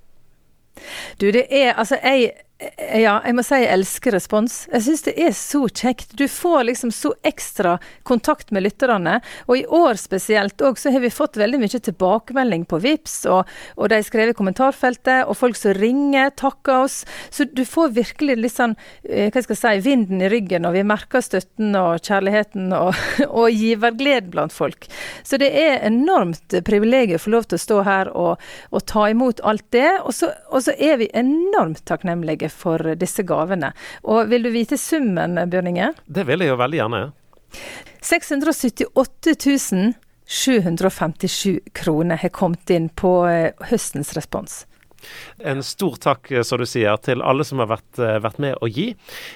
[1.21, 2.33] Du, det er Altså, jeg
[2.79, 4.57] ja, jeg må si jeg elsker respons.
[4.71, 6.15] Jeg syns det er så kjekt.
[6.19, 9.19] Du får liksom så ekstra kontakt med lytterne.
[9.49, 13.51] Og i år spesielt òg så har vi fått veldig mye tilbakemelding på VIPS, og,
[13.77, 17.03] og de skrev i kommentarfeltet, og folk som ringer, takker oss.
[17.31, 18.77] Så du får virkelig litt sånn,
[19.09, 22.93] eh, hva skal jeg si, vinden i ryggen, og vi merker støtten og kjærligheten og,
[23.43, 24.87] og givergleden blant folk.
[25.27, 29.09] Så det er enormt privilegium å få lov til å stå her og, og ta
[29.11, 29.89] imot alt det.
[30.07, 33.73] Og så, og så er vi enormt takknemlige for disse gavene.
[34.05, 35.93] Og vil du vite summen, Bjørn Inge?
[36.07, 37.05] Det vil jeg jo veldig gjerne.
[38.03, 39.95] 678
[40.33, 44.63] 757 kroner har kommet inn på eh, høstens respons.
[45.39, 48.71] En stor takk så du sier, til alle som har vært, eh, vært, med å
[48.71, 48.93] gi.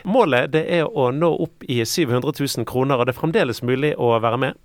[0.08, 3.92] Målet det er å nå opp i 700 000 kroner, og det er fremdeles mulig
[3.98, 4.62] å være med.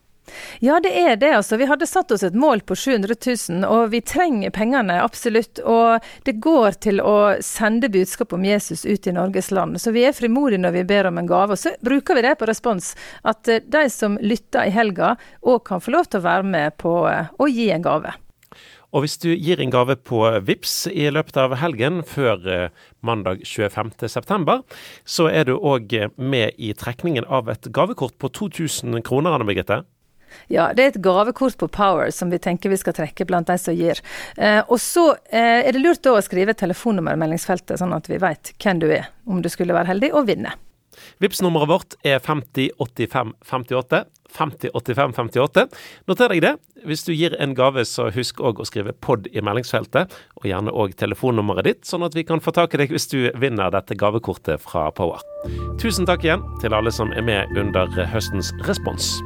[0.59, 1.31] Ja, det er det.
[1.35, 1.57] altså.
[1.57, 3.15] Vi hadde satt oss et mål på 700
[3.49, 5.59] 000, og vi trenger pengene absolutt.
[5.65, 9.81] Og det går til å sende budskap om Jesus ut i Norges land.
[9.81, 11.57] Så vi er frimodige når vi ber om en gave.
[11.57, 12.93] Og så bruker vi det på respons,
[13.27, 16.77] at eh, de som lytter i helga, òg kan få lov til å være med
[16.81, 18.13] på eh, å gi en gave.
[18.91, 23.45] Og hvis du gir en gave på VIPS i løpet av helgen før eh, mandag
[23.47, 24.57] 25.9,
[25.07, 29.81] så er du òg med i trekningen av et gavekort på 2000 kroner, Anne Birgitte.
[30.49, 33.57] Ja, det er et gavekort på Power som vi tenker vi skal trekke blant de
[33.61, 34.01] som gir.
[34.37, 38.19] Eh, og så eh, er det lurt å skrive telefonnummer i meldingsfeltet, sånn at vi
[38.21, 40.55] vet hvem du er, om du skulle være heldig og vinne.
[41.19, 44.05] vips nummeret vårt er 508558.
[44.31, 45.67] 508558.
[46.07, 46.53] Noter deg det.
[46.87, 50.73] Hvis du gir en gave, så husk òg å skrive POD i meldingsfeltet, og gjerne
[50.73, 53.97] òg telefonnummeret ditt, sånn at vi kan få tak i deg hvis du vinner dette
[53.99, 55.21] gavekortet fra Power.
[55.81, 59.19] Tusen takk igjen til alle som er med under høstens respons.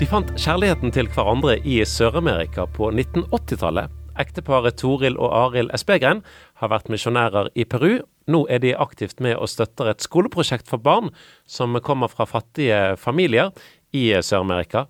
[0.00, 3.90] De fant kjærligheten til hverandre i Sør-Amerika på 1980-tallet.
[4.16, 6.22] Ekteparet Toril og Arild Espegren
[6.56, 7.98] har vært misjonærer i Peru.
[8.24, 11.12] Nå er de aktivt med og støtter et skoleprosjekt for barn
[11.44, 13.52] som kommer fra fattige familier
[13.92, 14.86] i Sør-Amerika.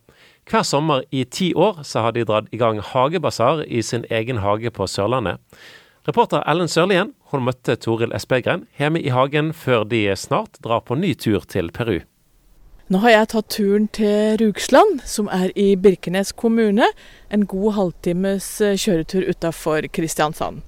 [0.50, 4.40] Hver sommer i ti år så har de dratt i gang hagebasar i sin egen
[4.42, 5.38] hage på Sørlandet.
[6.08, 10.96] Reporter Ellen Sørlien hun møtte Toril Espegren hjemme i hagen før de snart drar på
[10.98, 12.00] ny tur til Peru.
[12.90, 16.88] Nå har jeg tatt turen til Rugsland, som er i Birkenes kommune.
[17.30, 20.64] En god halvtimes eh, kjøretur utafor Kristiansand.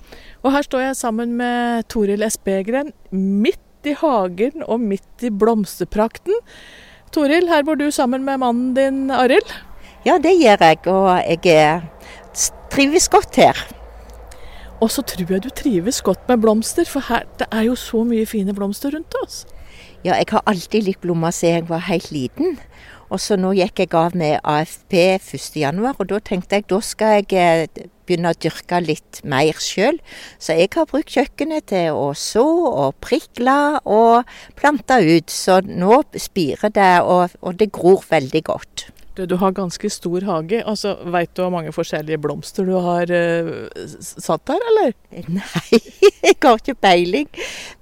[0.46, 6.38] Og her står jeg sammen med Toril Espegren, midt i hagen og midt i blomsterprakten.
[7.10, 9.50] Toril, her bor du sammen med mannen din Arild?
[10.02, 11.10] Ja, det gjør jeg, og
[11.46, 11.82] jeg
[12.74, 13.58] trives godt her.
[14.82, 18.00] Og så tror jeg du trives godt med blomster, for her, det er jo så
[18.02, 19.44] mye fine blomster rundt oss.
[20.02, 22.56] Ja, jeg har alltid likt blomster siden jeg var helt liten.
[23.14, 27.20] Og så nå gikk jeg av med AFP 1.1, og da tenkte jeg da skal
[27.20, 30.00] jeg eh, begynne å dyrke litt mer sjøl.
[30.42, 34.26] Så jeg har brukt kjøkkenet til å så og prikle og
[34.58, 35.30] plante ut.
[35.30, 38.88] Så nå spirer det, og, og det gror veldig godt.
[39.16, 40.62] Du, har ganske stor hage.
[40.64, 43.68] altså Veit du hvor mange forskjellige blomster du har uh,
[44.00, 44.94] satt her, eller?
[45.36, 45.80] Nei,
[46.22, 47.28] jeg har ikke peiling.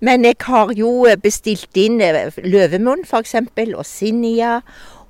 [0.00, 3.36] Men jeg har jo bestilt inn eh, løvemunn f.eks.,
[3.76, 4.60] og sinnia.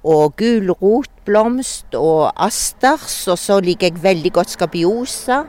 [0.05, 3.23] Og gulrotblomst og asters.
[3.29, 5.45] Og så liker jeg veldig godt skabiosa.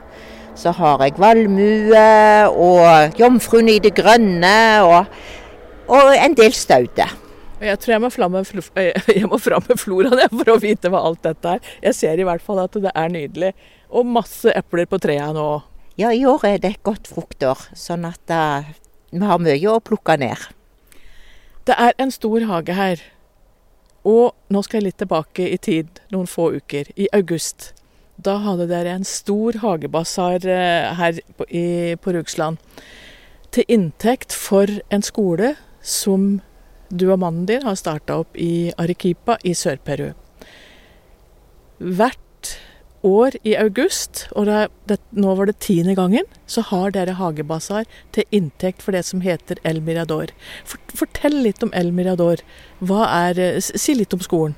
[0.56, 2.06] Så har jeg valmue
[2.48, 5.04] og Jomfruen i det grønne og,
[5.92, 7.08] og en del staute.
[7.62, 8.42] Jeg tror jeg må, flamme,
[9.18, 11.68] jeg må fram med floraen for å vite hva alt dette er.
[11.84, 13.52] Jeg ser i hvert fall at det er nydelig.
[13.92, 15.50] Og masse epler på trærne nå.
[16.00, 18.64] Ja, i år er det et godt fruktår, sånn at uh,
[19.12, 20.48] vi har mye å plukke ned.
[21.68, 23.02] Det er en stor hage her.
[24.08, 26.88] Og nå skal jeg litt tilbake i tid, noen få uker.
[26.98, 27.70] I august.
[28.18, 32.58] Da hadde dere en stor hagebasar eh, her på, i, på Rugsland.
[33.54, 36.40] Til inntekt for en skole som
[36.92, 40.12] du og mannen din har starta opp i Arequipa i Sør-Peru.
[41.80, 42.18] Hvert
[43.02, 47.88] år i august, og det, det, nå var det tiende gangen, så har dere hagebasar
[48.14, 50.30] til inntekt for det som heter El Mirador.
[50.68, 52.44] Fortell litt om El Mirador.
[52.82, 54.54] Er, si litt om skolen.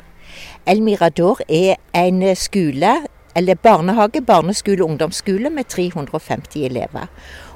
[0.68, 2.98] El Mirador er en skole,
[3.34, 7.08] eller barnehage, barneskole, ungdomsskole med 350 elever.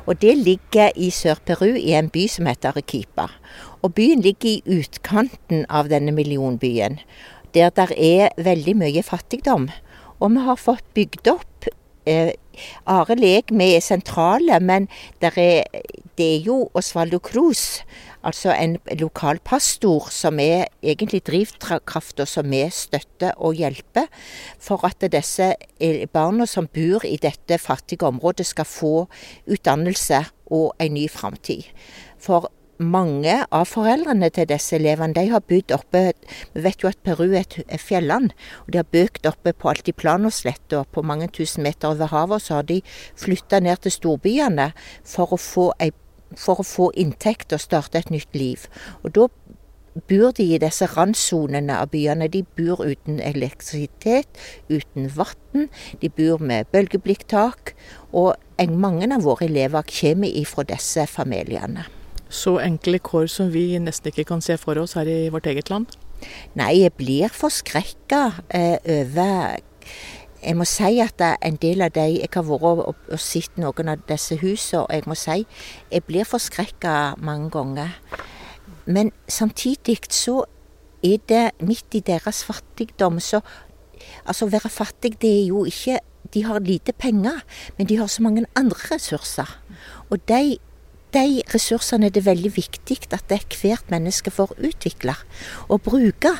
[0.08, 3.28] Og Det ligger i Sør-Peru, i en by som heter Arequipa.
[3.82, 6.98] Og Byen ligger i utkanten av denne millionbyen,
[7.54, 9.68] der det er veldig mye fattigdom.
[10.18, 11.68] Og vi har fått bygd opp
[12.08, 12.32] eh,
[12.90, 14.88] Are Leg med sentrale, men
[15.22, 15.62] er,
[16.18, 17.84] det er jo Osvaldo Cruz,
[18.26, 24.10] altså en lokal pastor, som er egentlig drivkrafta som vi støtter og hjelper
[24.58, 25.52] for at disse
[26.12, 28.94] barna som bor i dette fattige området, skal få
[29.46, 31.70] utdannelse og en ny framtid.
[32.18, 36.02] For mange av foreldrene til disse elevene de har bodd oppe
[36.54, 38.30] Vi vet jo at Peru er et fjelland.
[38.66, 42.34] og De har bøkt oppe på Altiplanosletta på mange tusen meter over havet.
[42.34, 42.82] Og så har de
[43.16, 44.72] flytta ned til storbyene
[45.04, 45.90] for å få, ei,
[46.36, 48.68] for å få inntekt og starte et nytt liv.
[49.02, 49.26] Og da
[50.08, 52.28] bor de i disse randsonene av byene.
[52.28, 54.28] De bor uten elektrisitet,
[54.70, 55.68] uten vann.
[56.00, 57.74] De bor med bølgeblikktak.
[58.12, 58.34] Og
[58.70, 61.88] mange av våre elever kommer ifra disse familiene
[62.28, 65.70] så enkle kår som vi nesten ikke kan se for oss her i vårt eget
[65.72, 65.94] land?
[66.58, 68.22] Nei, jeg blir forskrekka
[68.54, 69.58] eh, over
[70.38, 73.88] Jeg må si at en del av de Jeg har vært og, og sett noen
[73.94, 75.44] av disse husene, og jeg må si
[75.90, 77.96] jeg blir forskrekka mange ganger.
[78.86, 80.44] Men samtidig så
[81.04, 83.42] er det midt i deres fattigdom så
[84.28, 85.98] Altså, å være fattig, det er jo ikke
[86.34, 87.40] De har lite penger,
[87.78, 89.48] men de har så mange andre ressurser.
[90.10, 90.58] Og de
[91.14, 95.14] de ressursene er det veldig viktig at det er hvert menneske får utvikle
[95.68, 96.34] og bruke.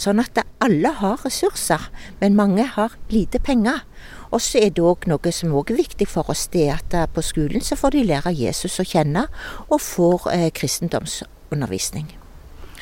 [0.00, 1.88] Sånn at alle har ressurser,
[2.20, 3.82] men mange har lite penger.
[4.30, 7.24] Og så er det òg noe som også er viktig for oss, det at på
[7.24, 9.26] skolen så får de lære Jesus å kjenne,
[9.68, 12.12] og får eh, kristendomsundervisning.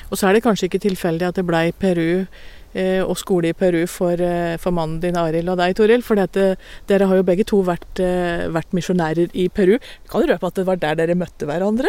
[0.09, 2.58] Og så er det kanskje ikke tilfeldig at det blei Peru Eh,
[3.04, 6.02] og skole i Peru for, eh, for mannen din Arild og deg, Toril.
[6.02, 9.78] For dette, dere har jo begge to vært, eh, vært misjonærer i Peru.
[10.09, 11.88] Kan du røpe at det var der dere møtte hverandre?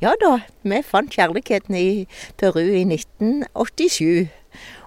[0.00, 4.28] Ja da, vi fant kjærligheten i Peru i 1987.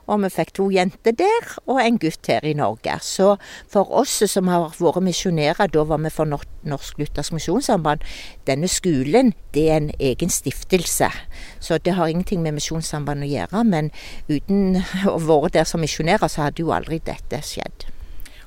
[0.10, 2.96] Og vi fikk to jenter der, og en gutt her i Norge.
[3.06, 3.36] Så
[3.70, 8.02] for oss som har vært misjonærer, da var vi for Norsk Luthersk Misjonssamband,
[8.50, 11.12] denne skolen det er en egen stiftelse.
[11.60, 13.64] Så det har ingenting med Misjonssambandet å gjøre.
[13.70, 13.94] Men
[14.30, 17.88] uten å være der som misjonærer, så hadde jo aldri dette skjedd.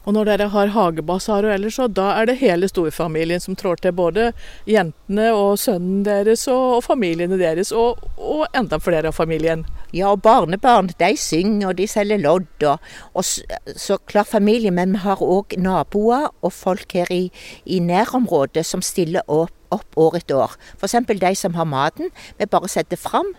[0.02, 3.82] Og når dere har hagebasar og ellers, så da er det hele storfamilien som trår
[3.82, 3.94] til.
[3.94, 4.30] Både
[4.66, 9.64] jentene og sønnen deres og, og familiene deres, og, og, enda flere av familien.
[9.94, 12.66] Ja, og barnebarn de synger og de selger lodd.
[12.66, 17.26] Og, og så, klar familie, men vi har òg naboer og folk her i,
[17.64, 20.56] i nærområdet som stiller opp opp år etter år.
[20.76, 20.98] F.eks.
[21.08, 22.12] de som har maten.
[22.38, 23.32] Vi bare setter fram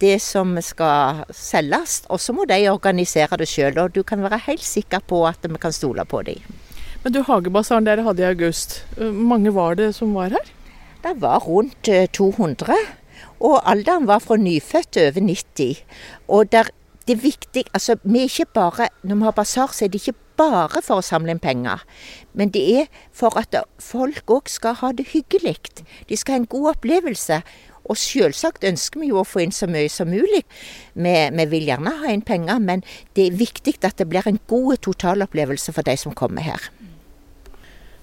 [0.00, 3.78] det som skal selges, og så må de organisere det sjøl.
[3.82, 6.42] Og du kan være helt sikker på at vi kan stole på dem.
[7.04, 10.52] Men du, Hagebasaren dere hadde i august, mange var det som var her?
[11.04, 12.72] Det var rundt 200.
[12.72, 12.92] Eh,
[13.44, 15.82] og alderen var fra nyfødt over 90.
[16.32, 16.70] Og der,
[17.04, 20.00] det er viktig altså vi er ikke bare, Når vi har basar, så er det
[20.00, 21.84] ikke bare for å samle inn penger,
[22.34, 25.84] men det er for at folk òg skal ha det hyggelig.
[26.08, 27.42] De skal ha en god opplevelse.
[27.84, 30.44] Og selvsagt ønsker vi jo å få inn så mye som mulig.
[30.94, 32.84] Vi, vi vil gjerne ha inn penger, men
[33.16, 36.70] det er viktig at det blir en god totalopplevelse for de som kommer her.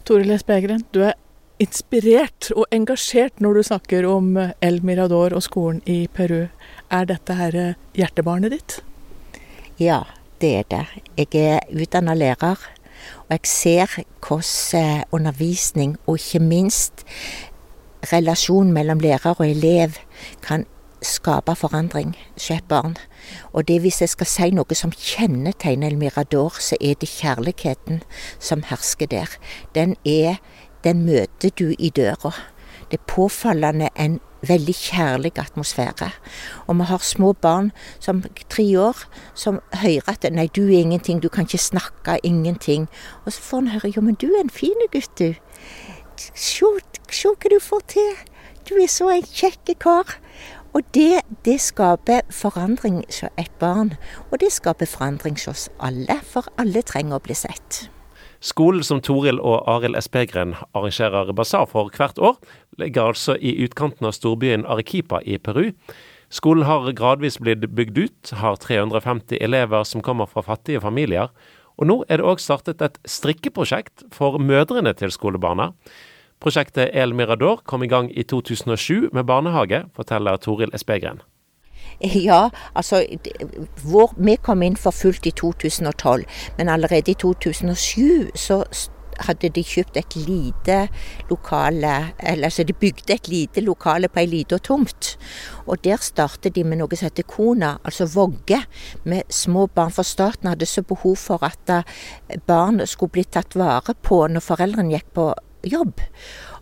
[0.06, 1.18] Tore Les Begren, du er
[1.62, 6.48] inspirert og engasjert når du snakker om El Mirador og skolen i Peru.
[6.92, 7.58] Er dette her
[7.98, 8.80] hjertebarnet ditt?
[9.82, 10.04] Ja,
[10.42, 10.86] det er det.
[11.18, 12.60] Jeg er utdanna lærer,
[13.28, 17.06] og jeg ser hvordan eh, undervisning, og ikke minst
[18.14, 19.98] relasjon mellom lærer og elev,
[20.42, 20.66] kan
[21.02, 22.96] skape forandring hos et barn.
[23.54, 28.04] Og det hvis jeg skal si noe som kjennetegner El Mirador, så er det kjærligheten
[28.40, 29.38] som hersker der.
[29.76, 30.42] Den er
[30.84, 32.34] den møter du i døra.
[32.92, 36.10] Det er påfallende en veldig kjærlig atmosfære.
[36.68, 38.98] Og vi har små barn som tre år
[39.36, 42.88] som hører at 'nei, du er ingenting, du kan ikke snakke, ingenting'.
[43.26, 45.36] Og så får en høre 'jo, men du er en fin gutt, du'.
[46.36, 48.12] Se, hva du får til.
[48.70, 50.18] Du er så en kjekk kar.
[50.72, 53.96] Og det, det skaper forandring hos et barn.
[54.32, 57.88] Og det skaper forandring hos alle, for alle trenger å bli sett.
[58.42, 62.40] Skolen som Toril og Arild Espegren arrangerer basar for hvert år,
[62.82, 65.74] ligger altså i utkanten av storbyen Arequipa i Peru.
[66.32, 71.30] Skolen har gradvis blitt bygd ut, har 350 elever som kommer fra fattige familier.
[71.78, 75.72] Og nå er det òg startet et strikkeprosjekt for mødrene til skolebarna.
[76.42, 81.22] Prosjektet El Mirador kom i gang i 2007 med barnehage, forteller Toril Espegren.
[82.02, 83.04] Ja, altså
[83.84, 86.26] vår, Vi kom inn for fullt i 2012,
[86.58, 88.64] men allerede i 2007 så
[89.22, 90.78] hadde de kjøpt et lite
[91.30, 95.18] lokale eller altså De bygde et lite lokale på ei lita tomt.
[95.68, 98.64] Og der startet de med noe som heter Kona, altså vogge,
[99.04, 99.92] med små barn.
[99.92, 104.42] For staten hadde så behov for at eh, barn skulle bli tatt vare på når
[104.42, 105.30] foreldrene gikk på
[105.64, 106.02] jobb.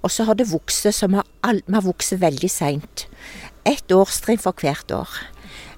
[0.04, 3.08] Og så har det vokst, så vi har vokst veldig seint.
[3.68, 5.20] Ett årstrinn for hvert år.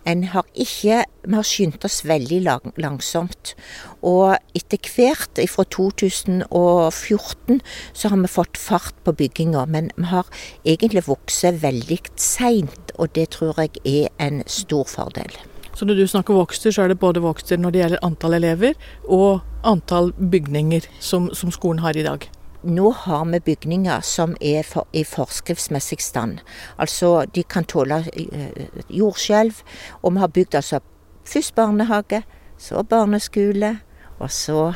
[0.05, 3.53] En har ikke Vi har skyndt oss veldig lang, langsomt.
[4.01, 7.61] Og etter hvert, fra 2014,
[7.93, 9.67] så har vi fått fart på bygginga.
[9.69, 10.25] Men vi har
[10.65, 15.29] egentlig vokst veldig seint, og det tror jeg er en stor fordel.
[15.77, 18.73] Så når du snakker vokster, så er det både vokster når det gjelder antall elever
[19.05, 22.25] og antall bygninger som, som skolen har i dag?
[22.63, 26.41] Nå har vi bygninger som er for, i forskriftsmessig stand.
[26.77, 29.63] Altså de kan tåle uh, jordskjelv.
[30.01, 30.81] Og vi har bygd altså
[31.25, 32.21] først barnehage,
[32.57, 33.79] så barneskole,
[34.19, 34.73] og så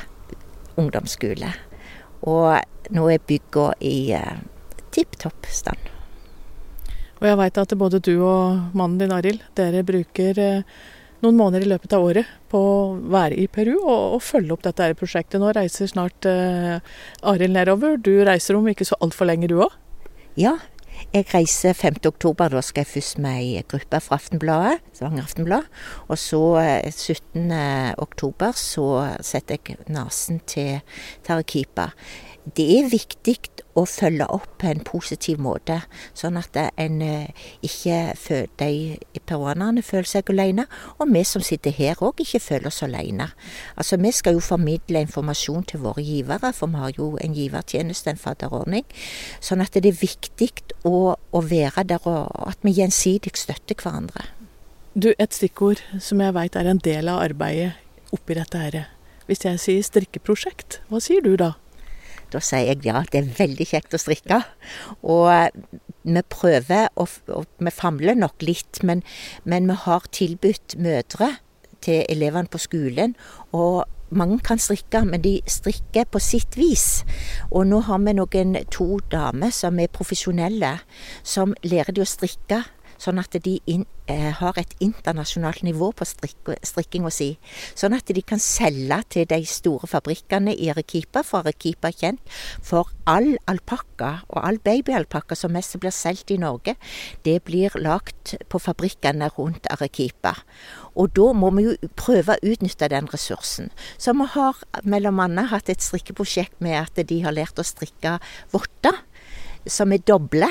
[0.77, 1.51] ungdomsskole.
[2.25, 2.57] Og
[2.95, 4.39] nå er bygga i eh,
[4.93, 5.91] tipp topp stand.
[7.21, 10.79] Og jeg veit at både du og mannen din Arild, dere bruker uh,
[11.25, 12.77] noen måneder i løpet av året på å
[13.11, 15.41] være i Peru og, og følge opp dette prosjektet.
[15.41, 16.77] Nå reiser snart eh,
[17.25, 17.97] Arild nedover.
[17.97, 19.75] Du reiser om ikke så altfor lenge, du òg?
[20.39, 20.57] Ja,
[21.13, 21.99] jeg reiser 5.
[22.07, 22.51] oktober.
[22.51, 25.67] Da skal jeg først med ei gruppe fra Aftenbladet, Stavanger Aftenblad.
[26.07, 26.41] Og så
[26.91, 27.51] 17.
[27.51, 28.87] Eh, oktober så
[29.23, 30.79] setter jeg nesen til
[31.25, 31.91] Tarakipa.
[32.45, 33.39] Det er viktig
[33.75, 35.79] å følge opp på en positiv måte,
[36.15, 38.13] sånn at en eh, ikke
[38.61, 40.67] de peruanerne føler seg alene,
[40.99, 43.31] og vi som sitter her òg ikke føler oss alene.
[43.75, 48.13] Altså Vi skal jo formidle informasjon til våre givere, for vi har jo en givertjeneste,
[48.13, 48.85] en fadderordning.
[49.41, 50.51] Sånn at det er viktig
[50.85, 54.29] å, å være der, og at vi gjensidig støtter hverandre.
[54.93, 57.73] Du, Et stikkord som jeg veit er en del av arbeidet
[58.15, 58.81] oppi dette her.
[59.25, 61.55] Hvis jeg sier strikkeprosjekt, hva sier du da?
[62.35, 64.41] Da sier jeg ja, det er veldig kjekt å strikke.
[65.01, 65.31] Og
[66.05, 69.03] vi prøver, og, og vi famler nok litt, men,
[69.43, 71.37] men vi har tilbudt mødre
[71.85, 73.15] til elevene på skolen.
[73.55, 77.03] og mange kan strikke, men de strikker på sitt vis.
[77.49, 80.75] Og nå har vi noen to damer som er profesjonelle,
[81.23, 82.61] som lærer de å strikke
[83.01, 87.37] sånn at de in, eh, har et internasjonalt nivå på strik strikkinga si.
[87.75, 92.19] Sånn at de kan selge til de store fabrikkene i Arequipa, for Arequipa er kjent
[92.61, 96.75] for all alpakka og all babyalpakka som mest blir solgt i Norge,
[97.23, 100.35] det blir lagt på fabrikkene rundt Arequipa.
[100.95, 103.71] Og da må vi jo prøve å utnytte den ressursen.
[103.97, 108.19] Så vi har annet hatt et strikkeprosjekt med at de har lært å strikke
[108.53, 108.95] votter,
[109.67, 110.49] som er doble.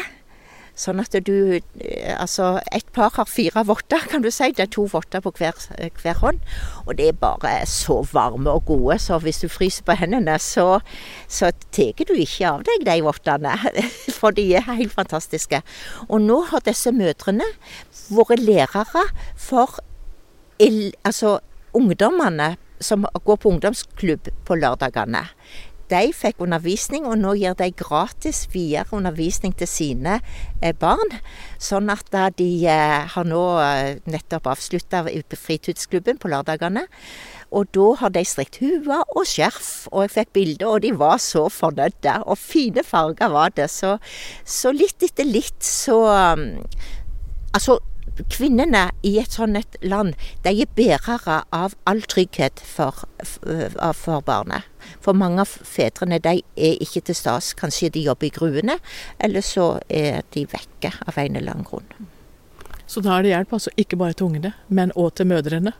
[0.74, 4.50] Sånn at du eh, Altså, et par har fire votter, kan du si.
[4.54, 5.58] Det er to votter på hver,
[6.00, 6.40] hver, hånd.
[6.84, 10.80] Og det er bare så varme og gode, så hvis du fryser på hendene, så,
[11.30, 13.54] så tar du ikke av deg de vottene.
[14.18, 15.62] For de er helt fantastiske.
[16.08, 17.46] Og nå har disse mødrene
[18.14, 19.06] vært lærere
[19.40, 19.80] for
[21.04, 21.38] altså
[21.74, 25.24] ungdommene som går på ungdomsklubb på lørdagene
[25.90, 30.18] de fikk undervisning, og nå gir de gratis videre undervisning til sine
[30.60, 31.16] eh, barn.
[31.62, 36.86] Sånn at de eh, har nå eh, nettopp avslutta fritidsklubben på lørdagene.
[37.54, 41.20] Og da har de strikt hue og skjerf, og jeg fikk bilder, og de var
[41.22, 42.18] så fornøyde.
[42.26, 43.70] Og fine farger var det.
[43.70, 43.96] Så,
[44.44, 46.00] så litt etter litt så
[47.54, 47.76] Altså,
[48.22, 54.68] kvinnene i et sånt land, de er bærere av all trygghet for, for, barnet.
[55.02, 57.52] For mange av fedrene de er ikke til stas.
[57.58, 58.78] Kanskje de jobber i gruene,
[59.18, 62.10] eller så er de vekke av en eller annen grunn.
[62.86, 65.72] Så da er det hjelp altså ikke bare til ungene, men òg til mødrene?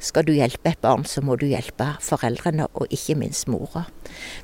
[0.00, 3.86] Skal du hjelpe et barn, så må du hjelpe foreldrene, og ikke minst mora.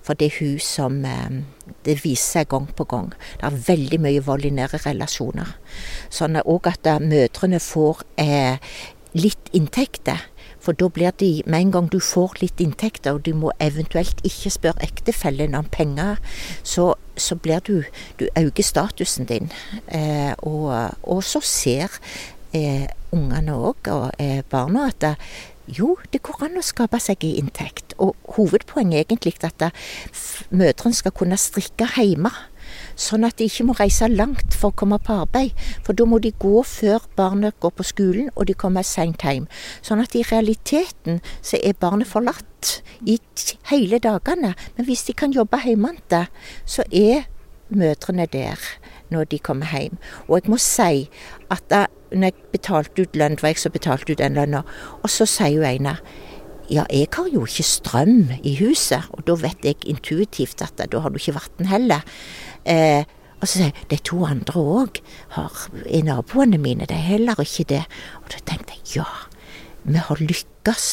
[0.04, 1.42] For det er hun som eh,
[1.86, 3.12] Det viser seg gang på gang.
[3.38, 5.56] Det er veldig mye vold i nære relasjoner.
[6.10, 8.58] Sånn òg at mødrene får eh,
[9.16, 10.26] litt inntekter.
[10.66, 14.18] For da blir de, med en gang du får litt inntekter, og du må eventuelt
[14.26, 16.18] ikke spørre ektefellen om penger,
[16.66, 17.84] så, så blir du
[18.18, 19.52] Du øker statusen din.
[19.86, 22.00] Eh, og, og, så ser
[22.52, 25.14] eh, ungene òg, og eh, barna, at det,
[25.66, 27.96] jo, det går an å skape seg i inntekt.
[28.02, 29.64] Og hovedpoenget er egentlig at
[30.54, 32.30] mødrene skal kunne strikke hjemme.
[32.98, 35.54] Sånn at de ikke må reise langt for å komme på arbeid.
[35.86, 39.46] For da må de gå før barnet går på skolen, og de kommer seint hjem.
[39.84, 43.18] Sånn at i realiteten så er barnet forlatt i
[43.70, 44.54] hele dagene.
[44.76, 46.26] Men hvis de kan jobbe hjemmefra,
[46.64, 47.26] så er
[47.68, 48.60] mødrene der
[49.10, 49.98] når de kommer hjem.
[50.26, 51.06] Og jeg må si
[51.50, 51.74] at
[52.16, 54.62] når jeg betalte ut lønn, var jeg som betalte ut den lønna,
[55.02, 55.98] og så sier jo ene
[56.66, 61.02] ja, jeg har jo ikke strøm i huset, og da vet jeg intuitivt at da
[61.02, 62.02] har du ikke vann heller.
[62.66, 63.04] Eh,
[63.36, 65.00] og så sier jeg de to andre òg
[65.38, 67.84] er naboene mine, det har heller ikke det.
[68.22, 69.06] Og da tenkte jeg ja,
[69.86, 70.88] vi har lykkes.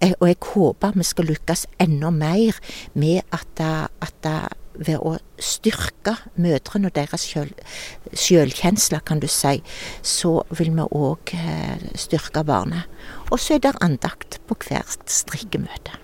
[0.00, 2.58] Eh, og jeg håper vi skal lykkes enda mer
[2.98, 3.62] med at,
[4.02, 4.30] at
[4.74, 9.58] ved å styrke mødrene og deres sjølkjensle, kan du si,
[10.02, 12.86] så vil vi òg eh, styrke barnet.
[13.30, 15.98] Og så er det andakt på hvert strikkemøte.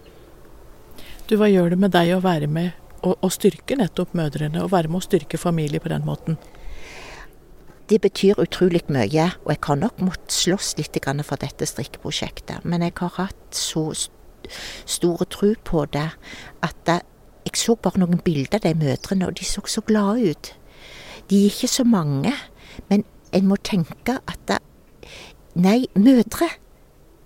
[1.27, 2.75] Du, hva gjør det med deg å være med
[3.07, 6.39] og, styrke nettopp mødrene, og være med å styrke familie på den måten?
[7.87, 12.65] Det betyr utrolig mye, og jeg har nok måttet slåss litt for dette strikkeprosjektet.
[12.65, 13.93] Men jeg har hatt så
[14.87, 16.09] stor tro på det
[16.63, 17.03] at det
[17.47, 20.53] jeg så bare noen bilder av de mødrene, og de så så glade ut.
[21.31, 22.33] De er ikke så mange,
[22.91, 24.63] men en må tenke at det,
[25.57, 26.51] Nei, mødre,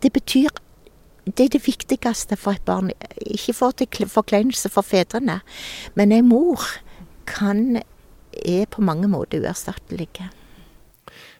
[0.02, 0.50] det betyr
[1.26, 2.90] Det er det viktigste for et barn.
[3.26, 5.40] Ikke for til forkleinelse for fedrene,
[5.94, 6.62] men en mor
[7.26, 7.76] kan
[8.32, 10.08] er på mange måter uerstattelig.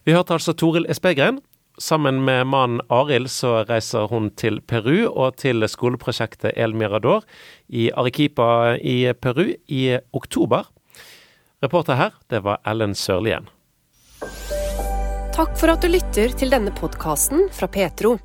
[0.04, 1.40] Vi hørte altså Toril Espegren,
[1.78, 7.24] Sammen med mannen Arild så reiser hun til Peru og til skoleprosjektet El Mirador
[7.68, 10.66] i Arequipa i Peru i oktober.
[11.62, 13.48] Reporter her, det var Ellen Sørlien.
[15.36, 18.16] Takk for at du lytter til denne podkasten fra Petro.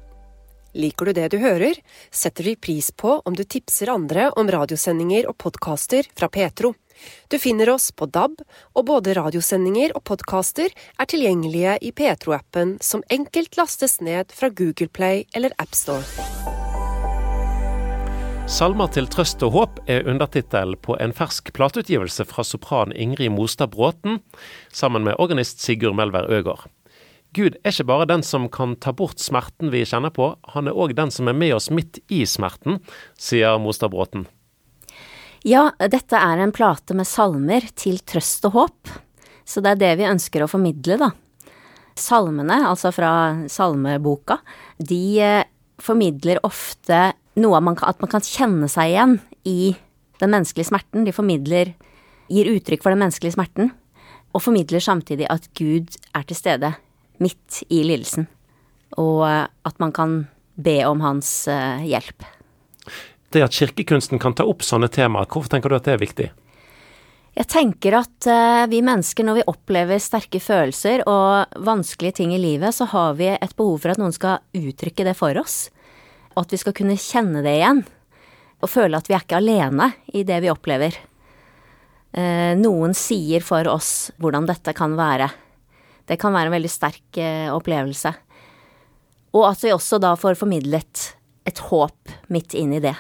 [0.76, 1.78] Liker du det du hører,
[2.12, 6.74] setter vi pris på om du tipser andre om radiosendinger og podkaster fra Petro.
[7.32, 8.42] Du finner oss på DAB,
[8.76, 14.90] og både radiosendinger og podkaster er tilgjengelige i Petro-appen, som enkelt lastes ned fra Google
[14.90, 16.06] Play eller AppStore.
[18.46, 23.72] Salmer til trøst og håp er undertittel på en fersk plateutgivelse fra sopran Ingrid Mostad
[23.74, 24.20] Bråten,
[24.70, 26.68] sammen med organist Sigurd Melvær Øgård.
[27.34, 30.78] Gud er ikke bare den som kan ta bort smerten vi kjenner på, han er
[30.78, 32.78] òg den som er med oss midt i smerten,
[33.18, 34.28] sier Mostad Bråten.
[35.46, 38.94] Ja, dette er en plate med salmer til trøst og håp,
[39.46, 41.12] så det er det vi ønsker å formidle, da.
[42.02, 43.12] Salmene, altså fra
[43.52, 44.40] salmeboka,
[44.82, 45.46] de eh,
[45.78, 49.14] formidler ofte noe man at man kan kjenne seg igjen
[49.46, 49.76] i
[50.18, 51.06] den menneskelige smerten.
[51.06, 51.76] De formidler,
[52.26, 53.70] gir uttrykk for den menneskelige smerten,
[54.34, 56.74] og formidler samtidig at Gud er til stede
[57.22, 58.26] midt i lidelsen,
[58.98, 60.24] og at man kan
[60.58, 62.26] be om hans eh, hjelp
[63.36, 66.32] det at kirkekunsten kan ta opp sånne temaer, hvorfor tenker du at det er viktig?
[67.36, 72.40] Jeg tenker at uh, vi mennesker, når vi opplever sterke følelser og vanskelige ting i
[72.40, 75.66] livet, så har vi et behov for at noen skal uttrykke det for oss.
[76.36, 77.82] Og at vi skal kunne kjenne det igjen.
[78.64, 80.96] Og føle at vi er ikke alene i det vi opplever.
[82.16, 85.28] Uh, noen sier for oss hvordan dette kan være.
[86.08, 88.14] Det kan være en veldig sterk uh, opplevelse.
[89.36, 91.10] Og at vi også da får formidlet
[91.46, 92.96] et håp midt inn i det.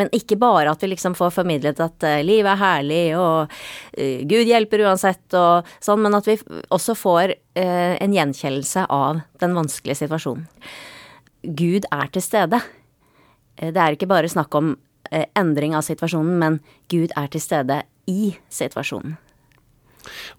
[0.00, 4.20] Men ikke bare at vi liksom får formidlet at uh, livet er herlig og uh,
[4.26, 6.38] Gud hjelper uansett og sånn, men at vi
[6.74, 10.46] også får uh, en gjenkjennelse av den vanskelige situasjonen.
[11.44, 12.62] Gud er til stede.
[13.60, 14.70] det er ikke bare snakk om
[15.36, 16.56] endring av situasjonen, men
[16.88, 19.18] Gud er til stede i situasjonen.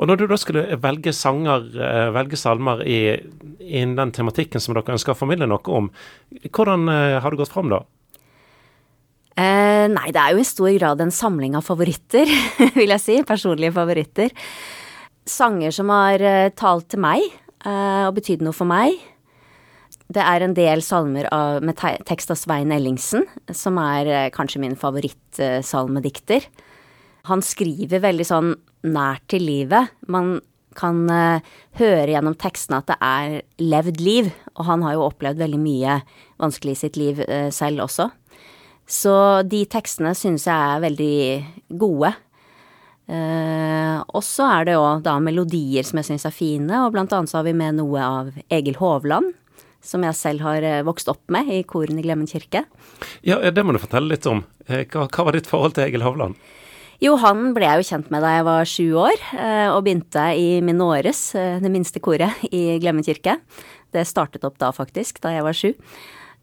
[0.02, 1.70] Og Når du da skulle velge sanger,
[2.14, 5.92] velge salmer innen den tematikken som dere ønsker å formidle noe om,
[6.50, 6.90] hvordan
[7.22, 7.84] har du gått fram da?
[9.36, 12.30] Eh, nei, det er jo i stor grad en samling av favoritter,
[12.80, 13.18] vil jeg si.
[13.28, 14.32] Personlige favoritter.
[15.28, 18.96] Sanger som har eh, talt til meg eh, og betydd noe for meg.
[20.06, 24.62] Det er en del salmer av, med tekst av Svein Ellingsen, som er eh, kanskje
[24.64, 26.46] min favorittsalmedikter.
[27.28, 28.52] Han skriver veldig sånn
[28.86, 29.96] nært til livet.
[30.08, 30.38] Man
[30.76, 31.40] kan uh,
[31.80, 34.28] høre gjennom tekstene at det er levd liv,
[34.60, 35.94] og han har jo opplevd veldig mye
[36.44, 37.22] vanskelig i sitt liv
[37.56, 38.10] selv også.
[38.86, 39.16] Så
[39.50, 41.18] de tekstene syns jeg er veldig
[41.82, 42.14] gode.
[43.06, 47.14] Eh, og så er det jo da melodier som jeg syns er fine, og blant
[47.14, 49.34] annet så har vi med noe av Egil Hovland.
[49.86, 52.64] Som jeg selv har eh, vokst opp med i koren i Glemmen kirke.
[53.26, 54.42] Ja, det må du fortelle litt om.
[54.66, 56.38] Eh, hva, hva var ditt forhold til Egil Hovland?
[57.04, 60.30] Jo, han ble jeg jo kjent med da jeg var sju år, eh, og begynte
[60.40, 63.38] i Minores, det minste koret i Glemmen kirke.
[63.94, 65.74] Det startet opp da, faktisk, da jeg var sju.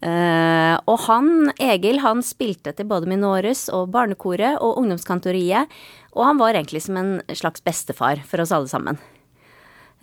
[0.03, 1.27] Uh, og han,
[1.63, 5.71] Egil, han spilte til både Minores og Barnekoret og Ungdomskantoriet,
[6.11, 8.99] og han var egentlig som en slags bestefar for oss alle sammen.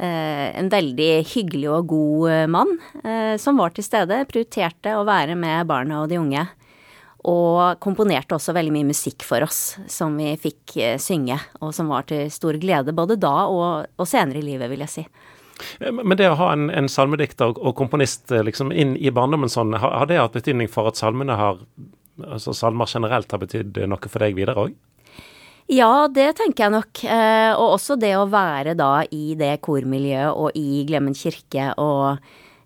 [0.01, 2.73] Uh, en veldig hyggelig og god uh, mann
[3.41, 6.47] som var til stede, prioriterte å være med barna og de unge.
[7.29, 12.07] Og komponerte også veldig mye musikk for oss, som vi fikk synge, og som var
[12.09, 15.05] til stor glede både da og, og senere i livet, vil jeg si.
[15.81, 19.53] Eh, men det å ha en, en salmedikter og komponist eh, liksom inn i barndommen
[19.53, 21.61] sånn, har, har, det hatt betydning for at salmene har
[22.21, 24.77] altså salmer generelt har betydd noe for deg videre òg?
[25.71, 27.05] Ja, det tenker jeg nok.
[27.07, 32.19] Eh, og også det å være da i det kormiljøet og i Glemmen kirke og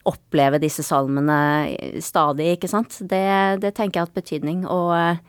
[0.09, 2.97] oppleve disse salmene stadig, ikke sant.
[3.09, 3.25] Det,
[3.61, 4.65] det tenker jeg har hatt betydning.
[4.69, 5.21] Og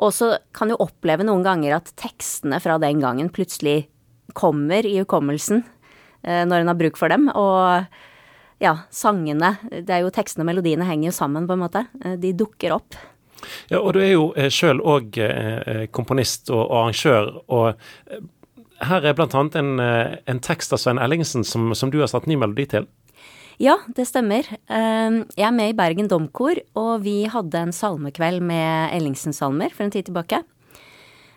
[0.00, 3.84] også kan jo oppleve noen ganger at tekstene fra den gangen plutselig
[4.36, 5.64] kommer i hukommelsen.
[6.22, 7.28] Eh, når en har bruk for dem.
[7.32, 7.86] Og
[8.60, 11.86] ja, sangene Det er jo tekstene og melodiene henger jo sammen, på en måte.
[12.04, 12.98] Eh, de dukker opp.
[13.70, 15.16] Ja, og du er jo eh, sjøl òg
[15.96, 17.40] komponist og arrangør.
[17.48, 17.74] og
[18.80, 19.28] her er bl.a.
[19.60, 22.86] En, en tekst av Svein Ellingsen som, som, du har satt ny melodi til.
[23.60, 24.46] Ja, det stemmer.
[24.48, 29.92] Jeg er med i Bergen Domkor, og vi hadde en salmekveld med Ellingsen-salmer for en
[29.92, 30.40] tid tilbake.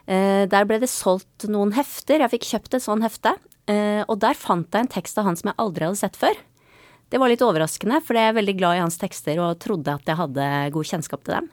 [0.07, 2.23] Der ble det solgt noen hefter.
[2.23, 3.36] Jeg fikk kjøpt et sånt hefte.
[3.70, 6.36] Uh, og der fant jeg en tekst av han som jeg aldri hadde sett før.
[7.14, 10.07] Det var litt overraskende, for jeg er veldig glad i hans tekster og trodde at
[10.09, 11.49] jeg hadde god kjennskap til dem.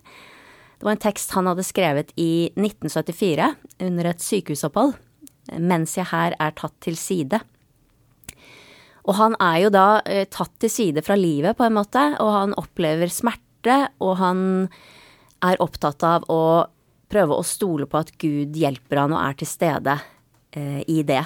[0.81, 3.51] Det var en tekst han hadde skrevet i 1974
[3.85, 4.95] under et sykehusopphold,
[5.61, 7.43] mens jeg her er tatt til side.
[9.05, 12.33] Og han er jo da uh, tatt til side fra livet, på en måte, og
[12.35, 14.41] han opplever smerte, og han
[15.45, 16.43] er opptatt av å
[17.11, 21.23] prøve å stole på at Gud hjelper han og er til stede uh, i det.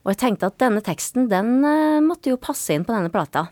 [0.00, 3.48] Og jeg tenkte at denne teksten, den uh, måtte jo passe inn på denne plata.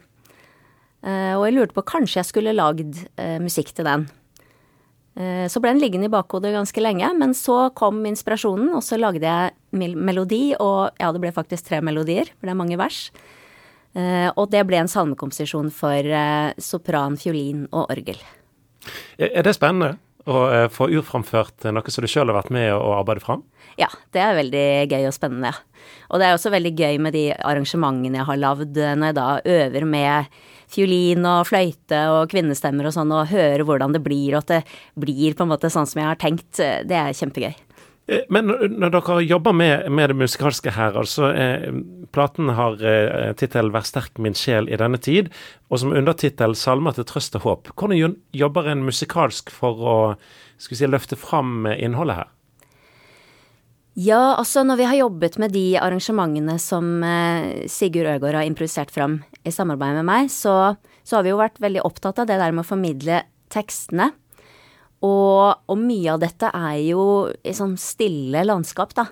[1.05, 4.09] Uh, og jeg lurte på kanskje jeg skulle lagd uh, musikk til den.
[5.18, 9.26] så ble den liggende i bakhodet ganske lenge, men så kom inspirasjonen, og så lagde
[9.26, 13.01] jeg melodi, og ja, det ble faktisk tre melodier, for det er mange vers.
[14.38, 16.12] og det ble en salmekomposisjon for
[16.62, 18.22] sopran, fiolin og orgel.
[19.18, 23.26] Er det spennende å få urframført noe som du sjøl har vært med å arbeide
[23.26, 23.42] fram?
[23.79, 25.53] Ja, det er veldig gøy og spennende.
[26.11, 29.18] Og det er også veldig gøy med de arrangementene jeg har lagd, eh, når jeg
[29.18, 34.35] da øver med fiolin og fløyte og kvinnestemmer og sånn, og hører hvordan det blir,
[34.35, 36.51] og at det blir på en måte sånn som jeg har tenkt.
[36.59, 37.55] Eh, det er kjempegøy.
[38.09, 41.68] Eh, men når dere jobber med, med det musikalske her, altså eh,
[42.14, 45.29] Platen har eh, tittel 'Vær sterk min sjel i denne tid',
[45.68, 47.72] og som undertittel 'Salmer til trøst og håp'.
[47.76, 49.99] Hvordan jobber en musikalsk for å
[50.59, 52.29] skal vi si, løfte fram innholdet her?
[53.99, 58.92] Ja, altså når vi har jobbet med de arrangementene som eh, Sigurd Øgård har improvisert
[58.94, 62.36] fram i samarbeid med meg, så, så, har vi jo vært veldig opptatt av det
[62.38, 64.12] der med å formidle tekstene.
[65.03, 67.03] Og, og mye av dette er jo
[67.42, 69.09] i sånn stille landskap, da.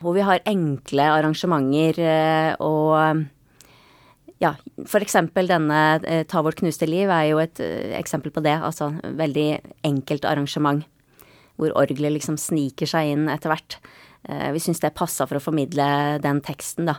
[0.00, 3.26] Hvor vi har enkle arrangementer eh, og
[4.40, 4.54] ja,
[5.00, 7.60] eksempel denne eh, Ta vårt knuste liv er jo et
[8.00, 8.56] eksempel på det.
[8.56, 9.50] Altså veldig
[9.84, 10.80] enkelt arrangement.
[11.60, 13.78] Hvor orgelet liksom sniker seg inn etter hvert.
[14.28, 16.98] Eh, vi syns det passa for å formidle den teksten, da.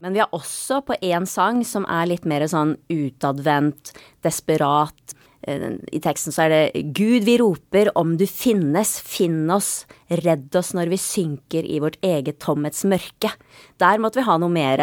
[0.00, 3.92] Men vi har også på én sang som er litt mer sånn utadvendt,
[4.24, 5.14] desperat.
[5.44, 10.56] Eh, I teksten så er det Gud, vi roper, om du finnes, finn oss, redd
[10.56, 13.34] oss når vi synker i vårt eget tomhetsmørke.
[13.80, 14.80] Der måtte vi ha noe mer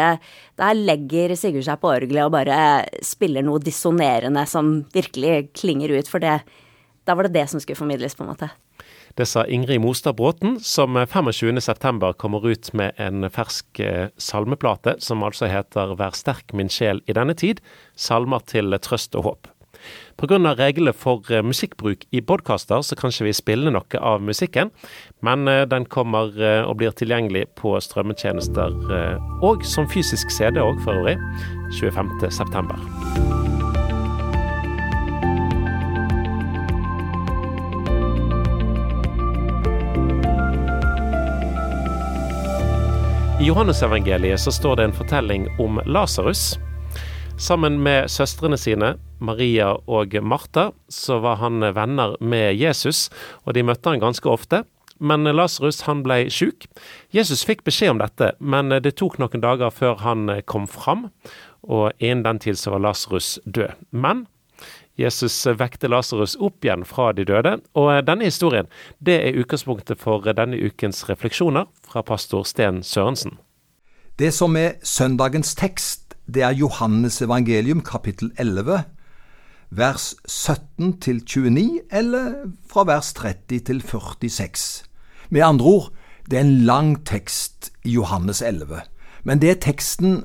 [0.58, 6.08] Der legger Sigurd seg på orgelet og bare spiller noe dissonerende som virkelig klinger ut,
[6.10, 6.40] for det
[7.06, 8.50] Da var det det som skulle formidles, på en måte.
[9.18, 15.24] Det sa Ingrid Mostad Bråten, som 25.9 kommer ut med en fersk eh, salmeplate, som
[15.26, 17.58] altså heter Vær sterk min sjel i denne tid,
[17.98, 19.50] salmer til trøst og håp.
[20.22, 20.38] Pga.
[20.54, 24.70] reglene for eh, musikkbruk i podkaster, så kan ikke vi spille noe av musikken,
[25.26, 26.30] men eh, den kommer
[26.70, 28.78] og blir tilgjengelig på strømmetjenester,
[29.42, 31.18] og som fysisk CD òg, for øvrig,
[31.82, 33.57] 25.9.
[43.40, 46.58] I Johannesevangeliet så står det en fortelling om Lasarus.
[47.38, 53.06] Sammen med søstrene sine, Maria og Martha, så var han venner med Jesus,
[53.46, 54.64] og de møtte han ganske ofte.
[54.98, 56.66] Men Lasarus han ble sjuk.
[57.14, 61.06] Jesus fikk beskjed om dette, men det tok noen dager før han kom fram,
[61.62, 63.78] og innen den tid så var Lasarus død.
[63.94, 64.26] Men
[64.98, 68.66] Jesus vekte Lasarus opp igjen fra de døde, og denne historien
[68.98, 73.38] det er utgangspunktet for denne ukens refleksjoner fra pastor Sten Sørensen.
[74.18, 78.82] Det som er søndagens tekst, det er Johannes evangelium kapittel 11,
[79.70, 84.84] vers 17 til 29, eller fra vers 30 til 46.
[85.30, 85.92] Med andre ord,
[86.28, 88.82] det er en lang tekst i Johannes 11.
[89.22, 90.24] Men det teksten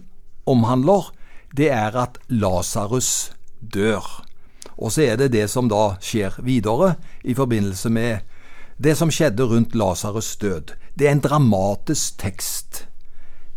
[0.49, 1.13] omhandler,
[1.55, 4.24] det er at Lasarus dør.
[4.84, 8.25] Og så er det det som da skjer videre i forbindelse med
[8.84, 10.75] det som skjedde rundt Lasarus' død.
[10.99, 12.88] Det er en dramatisk tekst.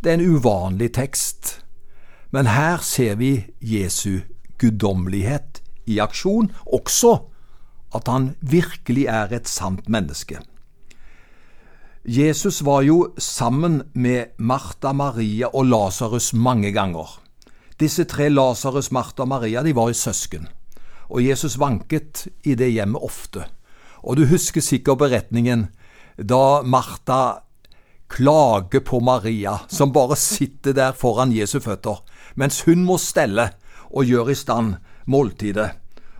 [0.04, 1.64] Det er en uvanlig tekst.
[2.30, 4.20] Men her ser vi Jesu
[4.58, 7.18] guddommelighet i aksjon, også
[7.94, 10.38] at han virkelig er et sant menneske.
[12.06, 17.18] Jesus var jo sammen med Martha, Maria og Lasarus mange ganger.
[17.80, 20.46] Disse tre, Lasarus, Martha og Maria, de var jo søsken.
[21.08, 23.46] Og Jesus vanket i det hjemmet ofte.
[24.02, 25.68] Og du husker sikkert beretningen
[26.16, 27.42] da Martha
[28.08, 31.98] klager på Maria, som bare sitter der foran Jesu føtter,
[32.38, 33.50] mens hun må stelle
[33.90, 34.76] og gjøre i stand
[35.10, 35.72] måltidet.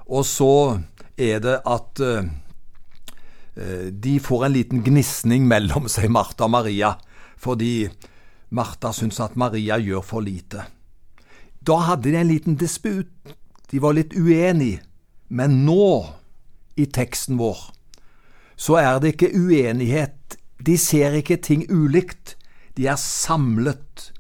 [0.07, 0.81] Og så
[1.17, 2.27] er det at uh,
[3.91, 6.97] de får en liten gnisning mellom seg, Martha og Maria,
[7.39, 7.89] fordi
[8.51, 10.67] Martha syns at Maria gjør for lite.
[11.67, 13.11] Da hadde de en liten disput.
[13.71, 14.83] De var litt uenige.
[15.29, 16.15] Men nå,
[16.79, 17.59] i teksten vår,
[18.57, 20.37] så er det ikke uenighet.
[20.63, 22.37] De ser ikke ting ulikt.
[22.77, 24.11] De er samlet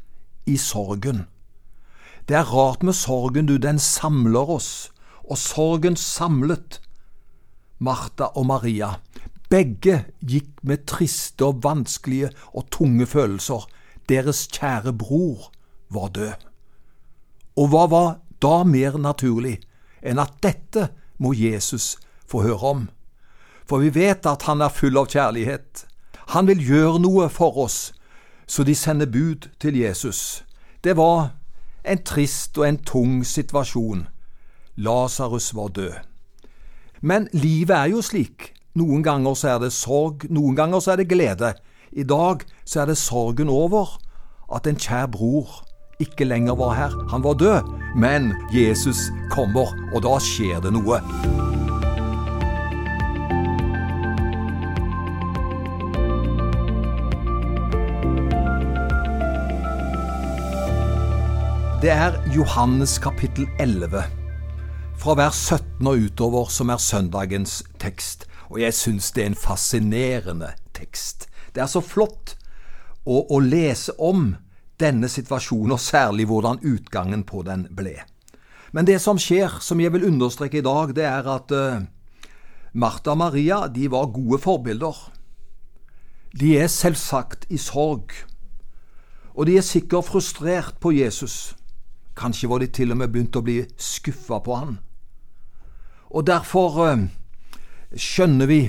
[0.46, 1.26] i sorgen.
[2.26, 4.90] Det er rart med sorgen, du, den samler oss.
[5.22, 6.80] Og sorgen samlet
[7.78, 8.96] Martha og Maria.
[9.50, 13.66] Begge gikk med triste og vanskelige og tunge følelser.
[14.08, 15.52] Deres kjære bror
[15.92, 16.46] var død.
[17.56, 18.08] Og hva var
[18.42, 19.58] da mer naturlig
[20.02, 21.96] enn at dette må Jesus
[22.28, 22.86] få høre om?
[23.66, 25.86] For vi vet at han er full av kjærlighet.
[26.34, 27.92] Han vil gjøre noe for oss,
[28.46, 30.44] så de sender bud til Jesus.
[30.84, 31.32] Det var
[31.86, 34.06] en trist og en tung situasjon.
[34.76, 35.94] Lasarus var død.
[37.00, 38.52] Men livet er jo slik.
[38.76, 41.54] Noen ganger så er det sorg, noen ganger så er det glede.
[41.92, 43.96] I dag så er det sorgen over
[44.52, 45.62] at en kjær bror
[45.98, 46.92] ikke lenger var her.
[47.10, 47.72] Han var død.
[47.96, 51.00] Men Jesus kommer, og da skjer det noe.
[61.80, 64.02] Det er Johannes kapittel 11,
[64.96, 68.26] fra vers 17 og utover, som er søndagens tekst.
[68.50, 71.28] Og jeg syns det er en fascinerende tekst.
[71.54, 72.34] Det er så flott
[73.04, 74.34] å, å lese om
[74.80, 77.98] denne situasjonen, og særlig hvordan utgangen på den ble.
[78.72, 81.84] Men det som skjer, som jeg vil understreke i dag, det er at uh,
[82.76, 84.96] Martha og Maria de var gode forbilder.
[86.36, 88.12] De er selvsagt i sorg,
[89.32, 91.54] og de er sikkert frustrert på Jesus.
[92.16, 94.76] Kanskje var de til og med begynt å bli skuffa på han.
[96.12, 97.06] Og derfor uh,
[97.96, 98.60] skjønner vi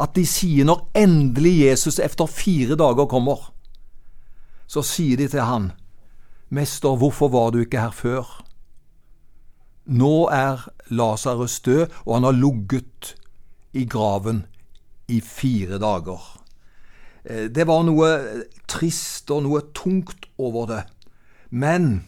[0.00, 3.50] at de sier når endelig Jesus etter fire dager kommer,
[4.72, 5.72] så sier de til han,
[6.52, 8.28] Mester, hvorfor var du ikke her før?
[9.84, 13.14] Nå er Lasarus død, og han har ligget
[13.72, 14.44] i graven
[15.08, 16.20] i fire dager.
[17.24, 18.08] Eh, det var noe
[18.68, 20.82] trist og noe tungt over det.
[21.50, 22.04] Men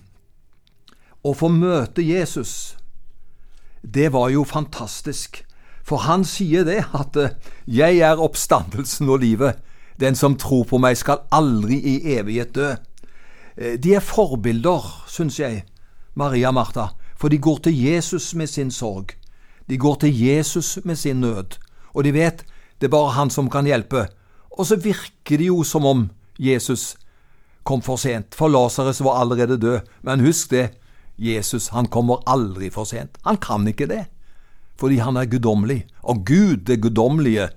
[1.24, 2.76] å få møte Jesus,
[3.82, 5.42] det var jo fantastisk.
[5.84, 7.36] For han sier det, at eh,
[7.66, 9.60] 'jeg er oppstandelsen og livet'.
[10.00, 12.72] Den som tror på meg, skal aldri i evighet dø.
[13.56, 15.64] Eh, de er forbilder, syns jeg,
[16.14, 19.14] Maria og Martha, for de går til Jesus med sin sorg.
[19.70, 21.58] De går til Jesus med sin nød,
[21.94, 22.44] og de vet
[22.80, 24.08] det er bare han som kan hjelpe.
[24.58, 26.96] Og så virker det jo som om Jesus
[27.64, 29.86] kom for sent, for Lasarus var allerede død.
[30.02, 30.74] Men husk det,
[31.18, 33.16] Jesus han kommer aldri for sent.
[33.24, 34.04] Han kan ikke det,
[34.76, 35.86] fordi han er guddommelig.
[36.02, 37.48] Og Gud, det guddommelige,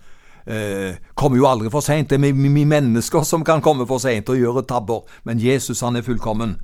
[0.47, 2.09] eh, kommer jo aldri for seint.
[2.09, 5.95] Det er vi mennesker som kan komme for seint og gjøre tabber, men Jesus han
[5.95, 6.57] er fullkommen.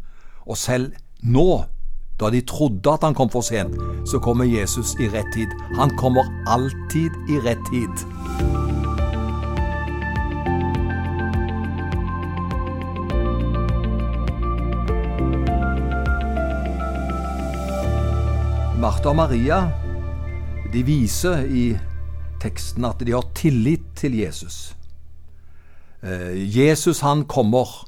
[0.48, 1.64] Og selv nå,
[2.20, 3.76] da de trodde at han kom for sent,
[4.08, 5.52] så kommer Jesus i rett tid.
[5.76, 8.06] Han kommer alltid i rett tid.
[18.84, 19.62] Martha og Maria
[20.74, 21.78] de viser i
[22.44, 24.76] teksten at de har tillit til Jesus.
[26.04, 27.88] Eh, Jesus han kommer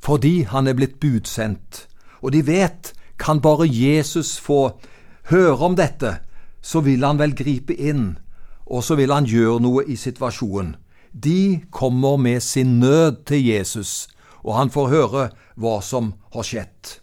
[0.00, 1.86] fordi han er blitt budsendt,
[2.24, 4.80] og de vet kan bare Jesus få
[5.28, 6.14] høre om dette,
[6.62, 8.16] så vil han vel gripe inn,
[8.64, 10.76] og så vil han gjøre noe i situasjonen.
[11.12, 14.08] De kommer med sin nød til Jesus,
[14.40, 15.28] og han får høre
[15.60, 16.96] hva som har skjedd.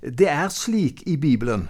[0.00, 1.68] Det er slik i Bibelen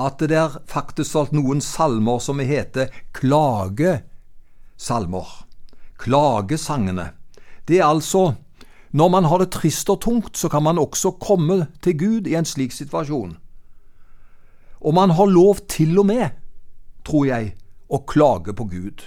[0.00, 4.02] at det er faktisk alt noen salmer som heter klagesalmer.
[6.00, 7.12] Klagesangene.
[7.68, 8.34] Det er altså
[8.90, 12.34] når man har det trist og tungt, så kan man også komme til Gud i
[12.34, 13.36] en slik situasjon.
[14.80, 16.30] Og man har lov til og med,
[17.06, 17.54] tror jeg,
[17.86, 19.04] å klage på Gud.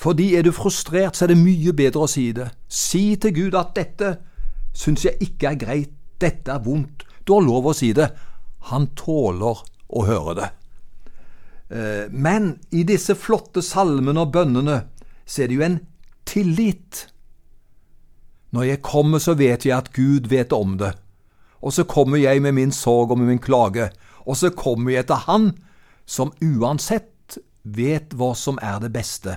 [0.00, 2.48] Fordi er du frustrert, så er det mye bedre å si det.
[2.66, 4.16] Si til Gud at dette
[4.74, 7.04] syns jeg ikke er greit, dette er vondt.
[7.26, 8.08] Du har lov å si det.
[8.72, 9.60] Han tåler
[9.90, 10.48] å høre det.
[11.70, 14.82] Eh, men i disse flotte salmene og bønnene
[15.24, 15.78] så er det jo en
[16.28, 17.06] tillit.
[18.50, 20.94] Når jeg kommer, så vet jeg at Gud vet om det.
[21.60, 23.90] Og så kommer jeg med min sorg og med min klage,
[24.26, 25.52] og så kommer jeg til Han
[26.08, 29.36] som uansett vet hva som er det beste,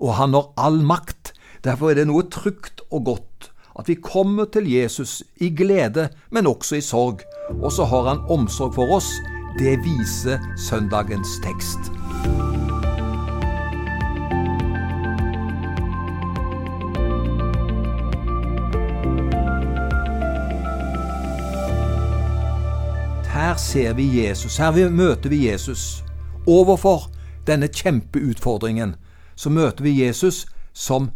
[0.00, 1.34] og Han har all makt.
[1.62, 6.50] Derfor er det noe trygt og godt at vi kommer til Jesus i glede, men
[6.50, 7.22] også i sorg,
[7.62, 9.12] og så har Han omsorg for oss.
[9.58, 11.78] Det viser søndagens tekst.
[23.32, 26.04] Her ser vi Jesus, her møter vi Jesus.
[26.46, 27.10] Overfor
[27.46, 28.94] denne kjempeutfordringen
[29.34, 31.10] så møter vi Jesus som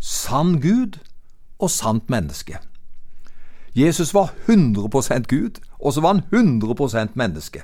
[0.00, 0.98] sann Gud
[1.58, 2.58] og sant menneske.
[3.76, 7.62] Jesus var 100% Gud, og så var han 100 menneske.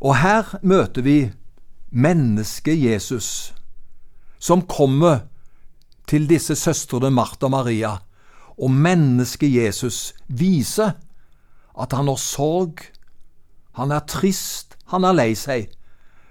[0.00, 1.18] Og her møter vi
[1.90, 3.54] mennesket Jesus,
[4.38, 5.26] som kommer
[6.08, 7.96] til disse søstrene Martha og Maria,
[8.58, 10.94] og mennesket Jesus viser
[11.78, 12.82] at han har sorg,
[13.78, 15.68] han er trist, han er lei seg,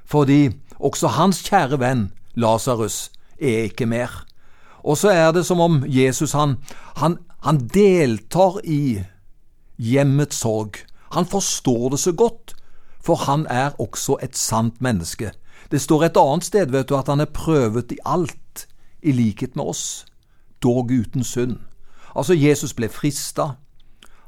[0.08, 0.50] fordi
[0.80, 2.08] også hans kjære venn
[2.38, 3.08] Lasarus
[3.40, 4.12] er ikke mer.
[4.84, 6.58] Og så er det som om Jesus han,
[7.02, 9.02] han, han deltar i
[9.78, 10.80] hjemmets sorg.
[11.16, 12.54] Han forstår det så godt,
[13.08, 15.32] for han er også et sant menneske.
[15.72, 18.68] Det står et annet sted vet du, at han er prøvet i alt,
[19.02, 20.06] i likhet med oss,
[20.64, 21.60] dog uten synd.
[22.16, 23.54] Altså, Jesus ble frista,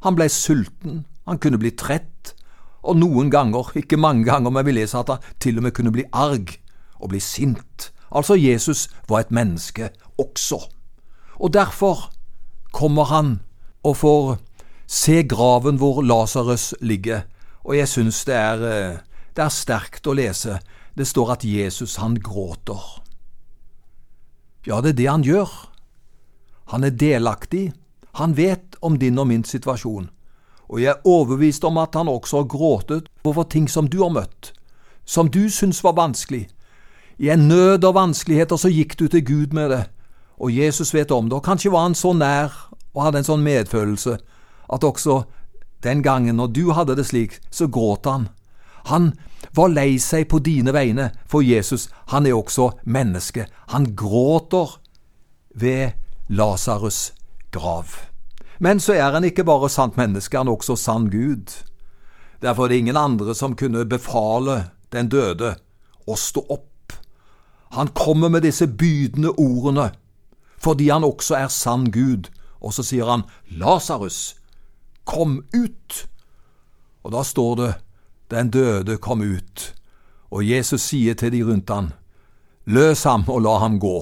[0.03, 2.35] han ble sulten, han kunne bli trett,
[2.83, 5.91] og noen ganger, ikke mange ganger, men vi leser at han til og med kunne
[5.91, 6.55] bli arg
[6.99, 7.89] og bli sint.
[8.15, 10.61] Altså, Jesus var et menneske også.
[11.35, 12.11] Og derfor
[12.71, 13.39] kommer han
[13.83, 14.37] og får
[14.87, 17.27] se graven hvor Lasarus ligger,
[17.69, 18.99] og jeg syns det er, eh,
[19.37, 20.57] det er sterkt å lese.
[20.97, 22.81] Det står at Jesus, han gråter.
[24.65, 25.49] Ja, det er det han gjør.
[26.73, 27.69] Han er delaktig.
[28.19, 30.09] Han vet om din og min situasjon
[30.69, 34.13] og jeg er overbevist om at han også har gråtet over ting som du har
[34.13, 34.53] møtt,
[35.05, 36.47] som du synes var vanskelig.
[37.17, 39.83] I en nød og vanskeligheter så gikk du til Gud med det,
[40.37, 42.53] og Jesus vet om det, og kanskje var han så nær
[42.93, 44.17] og hadde en sånn medfølelse
[44.69, 45.23] at også
[45.83, 48.29] den gangen når du hadde det slik, så gråt han.
[48.89, 49.13] Han
[49.55, 53.47] var lei seg på dine vegne, for Jesus, han er også menneske.
[53.73, 54.79] Han gråter
[55.55, 55.91] ved
[56.29, 57.11] Lasarus'
[57.51, 57.95] grav.
[58.59, 61.53] Men så er han ikke bare sant menneske, han er også sann Gud.
[62.41, 65.55] Derfor er det ingen andre som kunne befale den døde
[66.07, 66.93] å stå opp.
[67.71, 69.91] Han kommer med disse bydende ordene
[70.59, 72.27] fordi han også er sann Gud,
[72.59, 74.35] og så sier han Lasarus,
[75.09, 76.05] kom ut!
[77.03, 77.73] Og da står det
[78.29, 79.73] den døde kom ut,
[80.29, 81.93] og Jesus sier til de rundt han,
[82.69, 83.97] løs ham og la ham gå.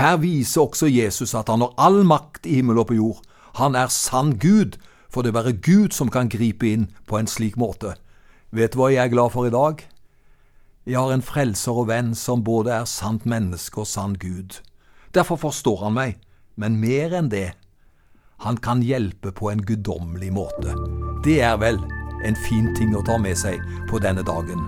[0.00, 3.20] Her viser også Jesus at han har all makt i himmel og på jord,
[3.60, 4.78] han er sann Gud,
[5.10, 7.94] for det er bare Gud som kan gripe inn på en slik måte.
[8.50, 9.84] Vet du hva jeg er glad for i dag?
[10.86, 14.58] Jeg har en frelser og venn som både er sant menneske og sann Gud.
[15.14, 16.18] Derfor forstår han meg,
[16.56, 17.52] men mer enn det,
[18.40, 20.74] han kan hjelpe på en guddommelig måte.
[21.24, 21.76] Det er vel
[22.24, 23.60] en fin ting å ta med seg
[23.90, 24.62] på denne dagen.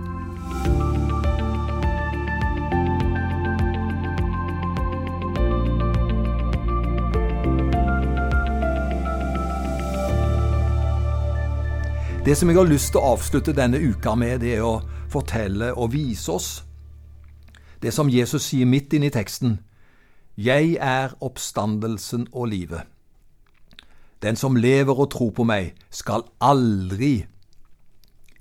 [12.22, 15.72] Det som jeg har lyst til å avslutte denne uka med, det er å fortelle
[15.72, 16.52] og vise oss
[17.82, 19.56] det som Jesus sier midt inne i teksten.
[20.38, 22.91] Jeg er oppstandelsen og livet.
[24.22, 27.24] Den som lever og tror på meg, skal aldri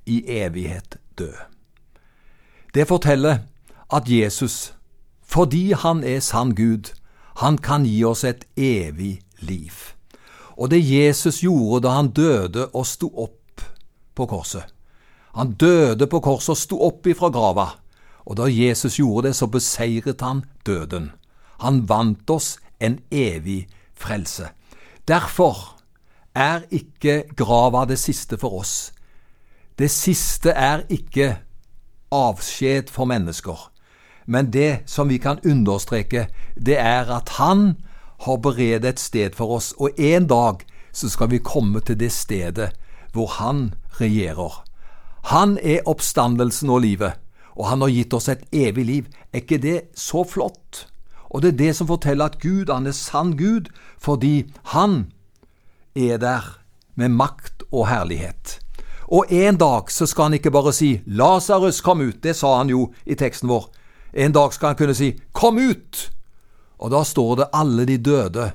[0.05, 1.31] i evighet dø.
[2.73, 3.37] Det forteller
[3.91, 4.73] at Jesus,
[5.21, 6.93] fordi han er sann Gud,
[7.37, 9.73] han kan gi oss et evig liv.
[10.57, 13.63] Og det Jesus gjorde da han døde og sto opp
[14.15, 14.63] på korset.
[15.35, 17.67] Han døde på korset og sto opp ifra grava.
[18.25, 21.11] Og da Jesus gjorde det, så beseiret han døden.
[21.63, 24.51] Han vant oss en evig frelse.
[25.07, 25.77] Derfor
[26.35, 28.91] er ikke grava det siste for oss.
[29.79, 31.37] Det siste er ikke
[32.11, 33.71] avskjed for mennesker.
[34.25, 37.77] Men det som vi kan understreke, det er at Han
[38.21, 40.61] har beredt et sted for oss, og en dag
[40.93, 42.71] så skal vi komme til det stedet
[43.13, 44.63] hvor Han regjerer.
[45.23, 47.13] Han er oppstandelsen og livet,
[47.55, 49.09] og han har gitt oss et evig liv.
[49.33, 50.87] Er ikke det så flott?
[51.31, 55.11] Og det er det som forteller at Gud, han er sann Gud, fordi han
[55.95, 56.57] er der
[56.95, 58.59] med makt og herlighet.
[59.07, 62.69] Og en dag så skal han ikke bare si 'Lasarus, kom ut', det sa han
[62.69, 63.71] jo i teksten vår.
[64.13, 66.11] En dag skal han kunne si 'Kom ut'!
[66.79, 68.51] Og da står det alle de døde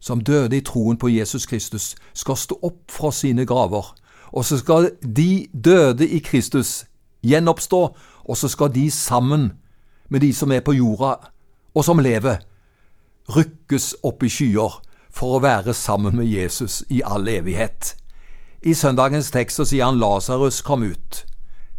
[0.00, 3.94] som døde i troen på Jesus Kristus, skal stå opp fra sine graver.
[4.32, 6.84] Og så skal de døde i Kristus
[7.22, 9.52] gjenoppstå, og så skal de sammen
[10.08, 11.14] med de som er på jorda,
[11.74, 12.40] og som lever,
[13.30, 14.80] rykkes opp i skyer
[15.14, 17.94] for å være sammen med Jesus i all evighet.
[18.62, 21.24] I søndagens tekst så sier han Lasarus kom ut.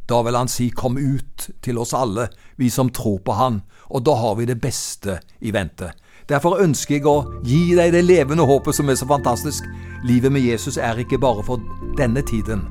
[0.09, 2.27] Da vil han si kom ut til oss alle,
[2.57, 5.91] vi som tror på Han, og da har vi det beste i vente.
[6.27, 9.65] Derfor ønsker jeg å gi deg det levende håpet som er så fantastisk.
[10.03, 11.63] Livet med Jesus er ikke bare for
[11.97, 12.65] denne tiden.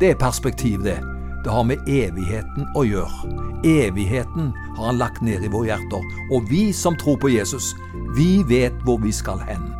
[0.00, 0.98] Det er perspektiv, det.
[1.44, 3.30] Det har med evigheten å gjøre.
[3.66, 6.06] Evigheten har han lagt ned i våre hjerter.
[6.30, 7.72] Og vi som tror på Jesus,
[8.16, 9.72] vi vet hvor vi skal hen.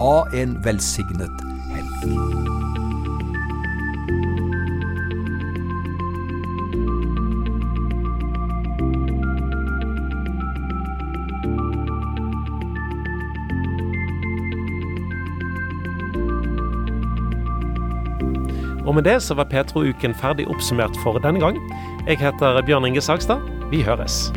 [0.00, 2.49] Ha en velsignet helg.
[18.90, 21.62] Og med det så var Petro-uken ferdig oppsummert for denne gang.
[22.10, 23.38] Jeg heter Bjørn Inge Sagstad.
[23.70, 24.32] Vi høres.